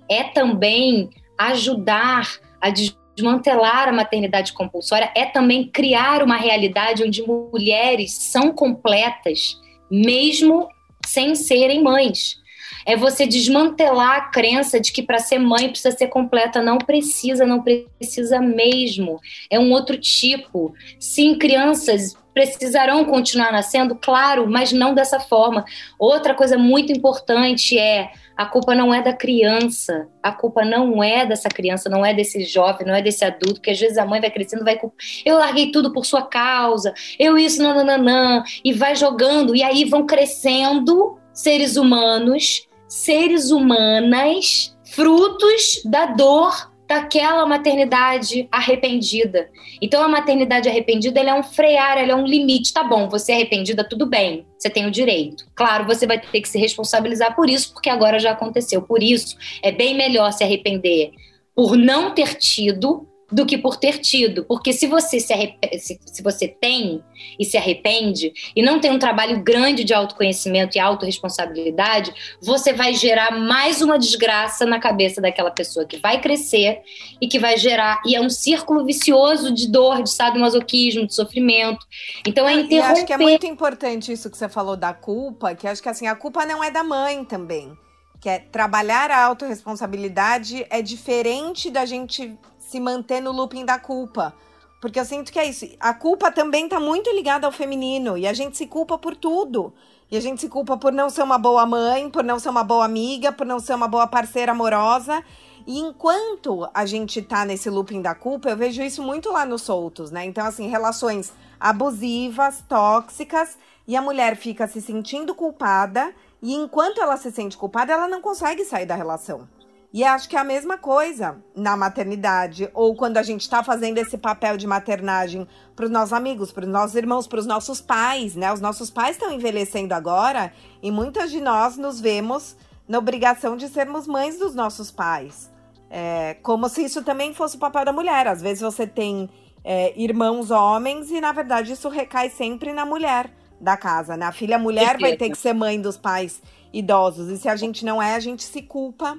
[0.08, 8.12] é também ajudar a desmantelar a maternidade compulsória, é também criar uma realidade onde mulheres
[8.14, 9.60] são completas,
[9.90, 10.68] mesmo
[11.06, 12.42] sem serem mães.
[12.86, 16.60] É você desmantelar a crença de que para ser mãe precisa ser completa.
[16.60, 19.18] Não precisa, não precisa mesmo.
[19.48, 20.74] É um outro tipo.
[20.98, 25.64] Sim, crianças precisarão continuar nascendo, claro, mas não dessa forma.
[25.98, 31.24] Outra coisa muito importante é a culpa não é da criança, a culpa não é
[31.24, 34.20] dessa criança, não é desse jovem, não é desse adulto, que às vezes a mãe
[34.20, 34.78] vai crescendo, vai
[35.24, 40.04] eu larguei tudo por sua causa, eu isso, nananã, e vai jogando, e aí vão
[40.04, 49.48] crescendo seres humanos, seres humanas, frutos da dor daquela maternidade arrependida.
[49.80, 52.72] Então a maternidade arrependida é um frear, é um limite.
[52.72, 55.44] Tá bom, você é arrependida, tudo bem, você tem o direito.
[55.54, 58.82] Claro, você vai ter que se responsabilizar por isso, porque agora já aconteceu.
[58.82, 61.12] Por isso, é bem melhor se arrepender
[61.54, 64.44] por não ter tido do que por ter tido.
[64.44, 65.34] Porque se você se,
[65.78, 67.02] se, se, você tem
[67.36, 72.94] e se arrepende e não tem um trabalho grande de autoconhecimento e autorresponsabilidade, você vai
[72.94, 76.80] gerar mais uma desgraça na cabeça daquela pessoa que vai crescer
[77.20, 81.84] e que vai gerar e é um círculo vicioso de dor, de sadomasoquismo, de sofrimento.
[82.24, 82.76] Então é interromper.
[82.76, 85.88] E acho que é muito importante isso que você falou da culpa, que acho que
[85.88, 87.76] assim, a culpa não é da mãe também.
[88.20, 92.38] Que é trabalhar a autorresponsabilidade é diferente da gente
[92.74, 94.34] se manter no looping da culpa.
[94.80, 95.64] Porque eu sinto que é isso.
[95.78, 98.18] A culpa também tá muito ligada ao feminino.
[98.18, 99.72] E a gente se culpa por tudo.
[100.10, 102.64] E a gente se culpa por não ser uma boa mãe, por não ser uma
[102.64, 105.22] boa amiga, por não ser uma boa parceira amorosa.
[105.64, 109.62] E enquanto a gente tá nesse looping da culpa, eu vejo isso muito lá nos
[109.62, 110.24] soltos, né?
[110.24, 113.56] Então, assim, relações abusivas, tóxicas,
[113.86, 116.12] e a mulher fica se sentindo culpada,
[116.42, 119.48] e enquanto ela se sente culpada, ela não consegue sair da relação.
[119.94, 123.96] E acho que é a mesma coisa na maternidade, ou quando a gente está fazendo
[123.98, 127.80] esse papel de maternagem para os nossos amigos, para os nossos irmãos, para os nossos
[127.80, 128.52] pais, né?
[128.52, 132.56] Os nossos pais estão envelhecendo agora e muitas de nós nos vemos
[132.88, 135.48] na obrigação de sermos mães dos nossos pais.
[135.88, 138.26] É, como se isso também fosse o papel da mulher.
[138.26, 139.30] Às vezes você tem
[139.62, 143.30] é, irmãos homens e, na verdade, isso recai sempre na mulher
[143.60, 144.26] da casa, né?
[144.26, 146.42] A filha mulher vai ter que ser mãe dos pais
[146.72, 147.30] idosos.
[147.30, 149.16] E se a gente não é, a gente se culpa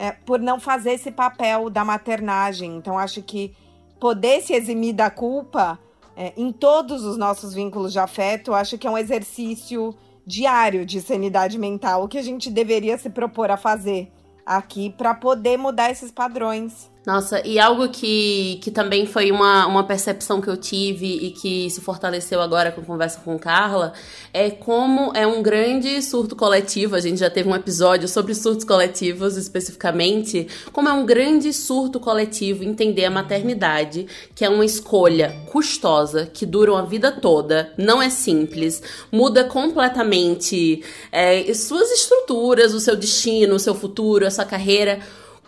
[0.00, 2.74] é, por não fazer esse papel da maternagem.
[2.74, 3.54] Então, acho que
[4.00, 5.78] poder se eximir da culpa
[6.16, 9.94] é, em todos os nossos vínculos de afeto, acho que é um exercício
[10.26, 14.10] diário de sanidade mental que a gente deveria se propor a fazer
[14.46, 16.89] aqui para poder mudar esses padrões.
[17.06, 21.70] Nossa, e algo que, que também foi uma, uma percepção que eu tive e que
[21.70, 23.94] se fortaleceu agora com a conversa com Carla
[24.34, 26.94] é como é um grande surto coletivo.
[26.94, 30.46] A gente já teve um episódio sobre surtos coletivos especificamente.
[30.72, 36.44] Como é um grande surto coletivo entender a maternidade, que é uma escolha custosa, que
[36.44, 43.54] dura uma vida toda, não é simples, muda completamente é, suas estruturas, o seu destino,
[43.54, 45.00] o seu futuro, a sua carreira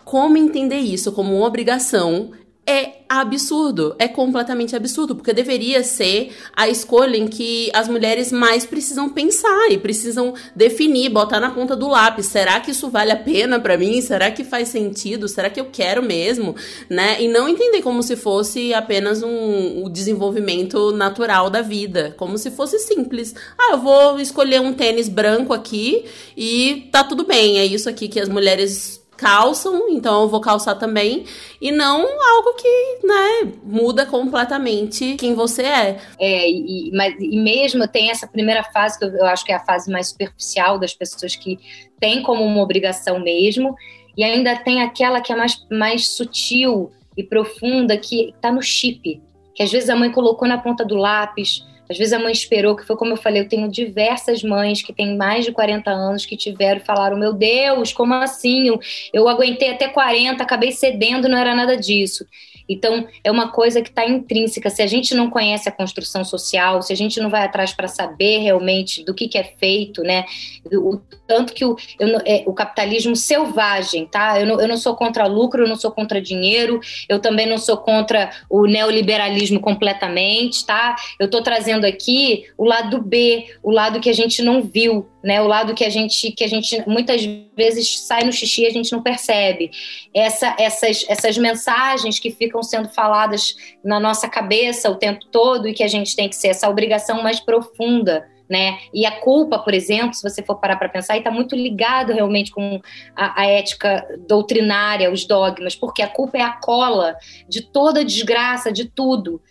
[0.03, 2.31] como entender isso como uma obrigação
[2.65, 8.65] é absurdo, é completamente absurdo, porque deveria ser a escolha em que as mulheres mais
[8.65, 13.17] precisam pensar e precisam definir, botar na ponta do lápis, será que isso vale a
[13.17, 14.01] pena para mim?
[14.01, 15.27] Será que faz sentido?
[15.27, 16.55] Será que eu quero mesmo,
[16.89, 17.21] né?
[17.21, 22.49] E não entender como se fosse apenas um o desenvolvimento natural da vida, como se
[22.49, 23.35] fosse simples.
[23.57, 28.07] Ah, eu vou escolher um tênis branco aqui e tá tudo bem, é isso aqui
[28.07, 31.25] que as mulheres calçam, então eu vou calçar também,
[31.61, 35.97] e não algo que, né, muda completamente quem você é.
[36.19, 39.55] É, e, mas, e mesmo tem essa primeira fase, que eu, eu acho que é
[39.55, 41.59] a fase mais superficial das pessoas que
[41.99, 43.75] tem como uma obrigação mesmo,
[44.17, 49.21] e ainda tem aquela que é mais, mais sutil e profunda, que está no chip,
[49.55, 52.75] que às vezes a mãe colocou na ponta do lápis, às vezes a mãe esperou,
[52.75, 56.25] que foi como eu falei, eu tenho diversas mães que têm mais de 40 anos
[56.25, 58.67] que tiveram e falaram: Meu Deus, como assim?
[58.67, 58.79] Eu,
[59.13, 62.25] eu aguentei até 40, acabei cedendo, não era nada disso.
[62.67, 64.69] Então, é uma coisa que está intrínseca.
[64.69, 67.87] Se a gente não conhece a construção social, se a gente não vai atrás para
[67.87, 70.25] saber realmente do que, que é feito, né?
[70.71, 70.99] O
[71.33, 74.39] tanto que o, eu, é, o capitalismo selvagem, tá?
[74.39, 76.79] Eu não, eu não sou contra lucro, eu não sou contra dinheiro,
[77.09, 80.95] eu também não sou contra o neoliberalismo completamente, tá?
[81.19, 85.41] Eu estou trazendo aqui o lado B, o lado que a gente não viu, né?
[85.41, 87.27] O lado que a gente que a gente muitas
[87.57, 89.71] vezes sai no xixi e a gente não percebe.
[90.13, 95.73] Essa, essas, essas mensagens que ficam sendo faladas na nossa cabeça o tempo todo e
[95.73, 98.31] que a gente tem que ser essa obrigação mais profunda.
[98.53, 98.77] Né?
[98.93, 102.51] E a culpa, por exemplo, se você for parar para pensar, está muito ligado realmente
[102.51, 102.79] com
[103.15, 107.17] a, a, ética doutrinária, os dogmas, porque a culpa é a cola
[107.49, 109.41] de toda desgraça, de tudo.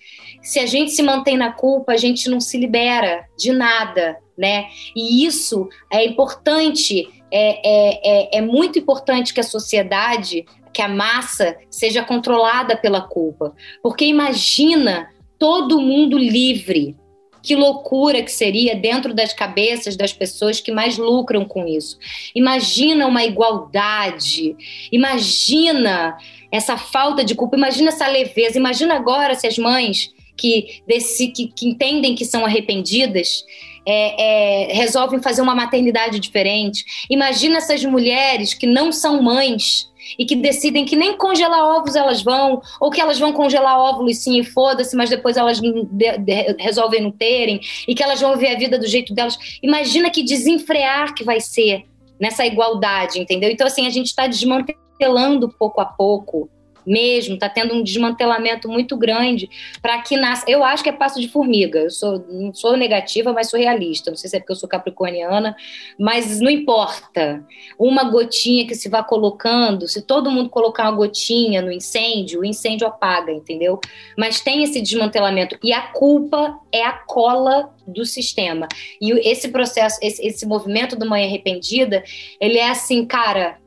[0.40, 4.66] Se a gente se mantém na culpa, a gente não se libera de nada, né?
[4.94, 10.86] E isso é importante, é, é, é, é muito importante que a sociedade, que a
[10.86, 13.52] massa, seja controlada pela culpa.
[13.82, 15.08] Porque imagina
[15.40, 17.01] todo mundo livre.
[17.42, 21.98] Que loucura que seria dentro das cabeças das pessoas que mais lucram com isso.
[22.34, 24.56] Imagina uma igualdade.
[24.92, 26.16] Imagina
[26.50, 27.56] essa falta de culpa.
[27.56, 28.58] Imagina essa leveza.
[28.58, 33.44] Imagina agora se as mães que, desse, que, que entendem que são arrependidas
[33.86, 36.84] é, é, resolvem fazer uma maternidade diferente.
[37.10, 42.22] Imagina essas mulheres que não são mães e que decidem que nem congelar ovos elas
[42.22, 46.56] vão, ou que elas vão congelar óvulos sim e foda-se, mas depois elas de, de,
[46.58, 49.38] resolvem não terem, e que elas vão ver a vida do jeito delas.
[49.62, 51.84] Imagina que desenfrear que vai ser
[52.20, 53.50] nessa igualdade, entendeu?
[53.50, 56.48] Então, assim, a gente está desmantelando pouco a pouco
[56.86, 59.48] mesmo, está tendo um desmantelamento muito grande
[59.80, 60.44] para que nasça.
[60.48, 61.80] Eu acho que é passo de formiga.
[61.80, 64.10] Eu sou, não sou negativa, mas sou realista.
[64.10, 65.56] Não sei se é porque eu sou capricorniana,
[65.98, 67.44] mas não importa.
[67.78, 72.44] Uma gotinha que se vá colocando, se todo mundo colocar uma gotinha no incêndio, o
[72.44, 73.80] incêndio apaga, entendeu?
[74.16, 75.58] Mas tem esse desmantelamento.
[75.62, 78.68] E a culpa é a cola do sistema.
[79.00, 82.02] E esse processo, esse, esse movimento do Mãe Arrependida,
[82.40, 83.58] ele é assim, cara,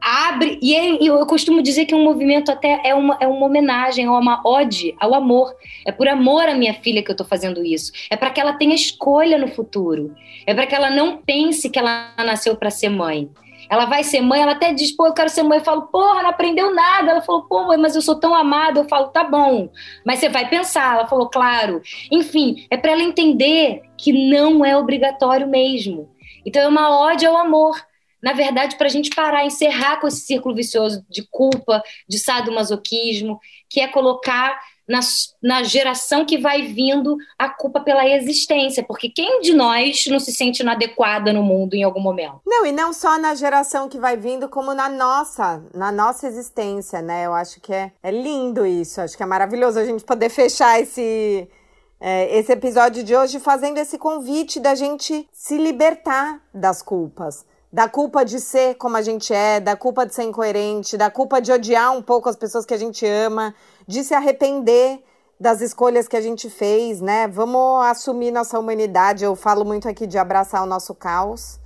[0.00, 0.58] abre.
[0.62, 4.10] E é, eu costumo dizer que um movimento até é uma, é uma homenagem, é
[4.10, 5.54] uma ode ao amor.
[5.86, 7.92] É por amor à minha filha que eu estou fazendo isso.
[8.10, 10.14] É para que ela tenha escolha no futuro.
[10.46, 13.30] É para que ela não pense que ela nasceu para ser mãe.
[13.70, 15.58] Ela vai ser mãe, ela até diz, pô, eu quero ser mãe.
[15.58, 17.10] Eu falo, porra, não aprendeu nada.
[17.10, 18.80] Ela falou, pô, mãe, mas eu sou tão amada.
[18.80, 19.68] Eu falo, tá bom,
[20.04, 20.94] mas você vai pensar.
[20.94, 21.82] Ela falou, claro.
[22.10, 26.08] Enfim, é para ela entender que não é obrigatório mesmo.
[26.46, 27.76] Então é uma ode ao amor
[28.22, 33.38] na verdade, para a gente parar, encerrar com esse círculo vicioso de culpa, de sadomasoquismo,
[33.68, 34.58] que é colocar
[34.88, 35.00] na,
[35.42, 40.32] na geração que vai vindo a culpa pela existência, porque quem de nós não se
[40.32, 42.40] sente inadequada no mundo em algum momento?
[42.46, 47.02] Não, e não só na geração que vai vindo, como na nossa, na nossa existência,
[47.02, 47.26] né?
[47.26, 50.80] Eu acho que é, é lindo isso, acho que é maravilhoso a gente poder fechar
[50.80, 51.46] esse,
[52.00, 57.44] é, esse episódio de hoje fazendo esse convite da gente se libertar das culpas.
[57.72, 61.40] Da culpa de ser como a gente é, da culpa de ser incoerente, da culpa
[61.40, 63.54] de odiar um pouco as pessoas que a gente ama,
[63.86, 65.02] de se arrepender
[65.38, 67.28] das escolhas que a gente fez, né?
[67.28, 69.24] Vamos assumir nossa humanidade.
[69.24, 71.60] Eu falo muito aqui de abraçar o nosso caos.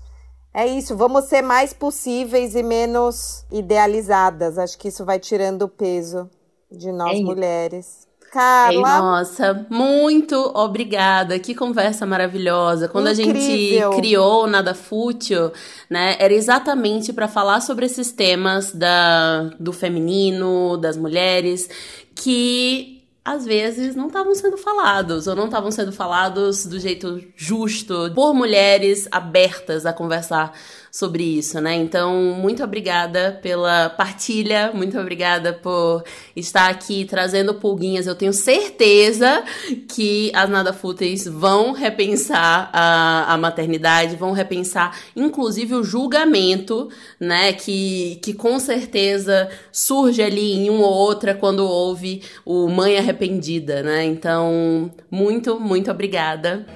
[0.54, 4.58] É isso, vamos ser mais possíveis e menos idealizadas.
[4.58, 6.28] Acho que isso vai tirando o peso
[6.70, 8.06] de nós é mulheres.
[8.32, 8.98] Carla.
[8.98, 11.38] Nossa, muito obrigada.
[11.38, 12.88] Que conversa maravilhosa.
[12.88, 13.30] Quando Incrível.
[13.30, 15.52] a gente criou o Nada Fútil,
[15.90, 21.68] né, era exatamente para falar sobre esses temas da, do feminino, das mulheres,
[22.14, 28.10] que às vezes não estavam sendo falados, ou não estavam sendo falados do jeito justo,
[28.14, 30.52] por mulheres abertas a conversar
[30.90, 31.74] sobre isso, né?
[31.74, 36.04] Então, muito obrigada pela partilha, muito obrigada por
[36.36, 38.06] estar aqui trazendo pulguinhas.
[38.06, 39.42] Eu tenho certeza
[39.88, 47.54] que as nada fúteis vão repensar a, a maternidade, vão repensar, inclusive, o julgamento, né?
[47.54, 53.82] Que, que com certeza surge ali em uma ou outra quando houve o mãe arrependida,
[53.82, 54.04] né?
[54.04, 56.66] Então, muito, muito obrigada.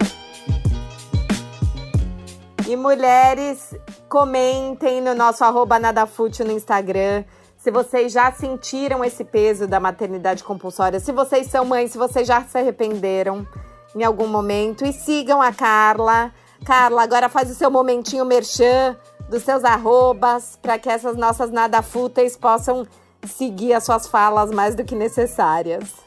[2.68, 3.74] E mulheres,
[4.08, 7.24] comentem no nosso arroba nadafute no Instagram.
[7.56, 12.26] Se vocês já sentiram esse peso da maternidade compulsória, se vocês são mães, se vocês
[12.26, 13.46] já se arrependeram
[13.94, 14.84] em algum momento.
[14.84, 16.32] E sigam a Carla.
[16.64, 18.96] Carla, agora faz o seu momentinho merchan
[19.28, 22.86] dos seus arrobas para que essas nossas nada fúteis possam
[23.26, 26.05] seguir as suas falas mais do que necessárias.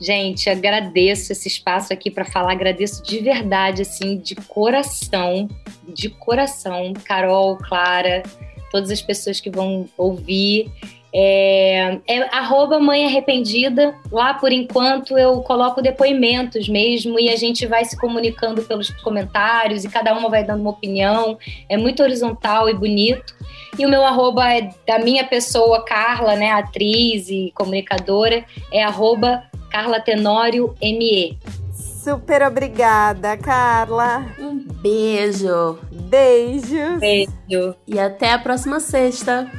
[0.00, 5.48] Gente, agradeço esse espaço aqui para falar, agradeço de verdade, assim, de coração,
[5.88, 8.22] de coração, Carol, Clara,
[8.70, 10.70] todas as pessoas que vão ouvir.
[11.18, 13.94] É, é arroba mãe arrependida.
[14.12, 19.82] Lá, por enquanto, eu coloco depoimentos mesmo e a gente vai se comunicando pelos comentários
[19.82, 21.38] e cada uma vai dando uma opinião.
[21.70, 23.34] É muito horizontal e bonito.
[23.78, 29.42] E o meu arroba é da minha pessoa, Carla, né, atriz e comunicadora, é arroba
[29.70, 31.38] Carla Tenório ME.
[31.72, 34.26] Super obrigada, Carla.
[34.38, 35.78] Um beijo.
[35.90, 37.00] Beijos.
[37.00, 37.74] Beijo.
[37.86, 39.50] E até a próxima sexta.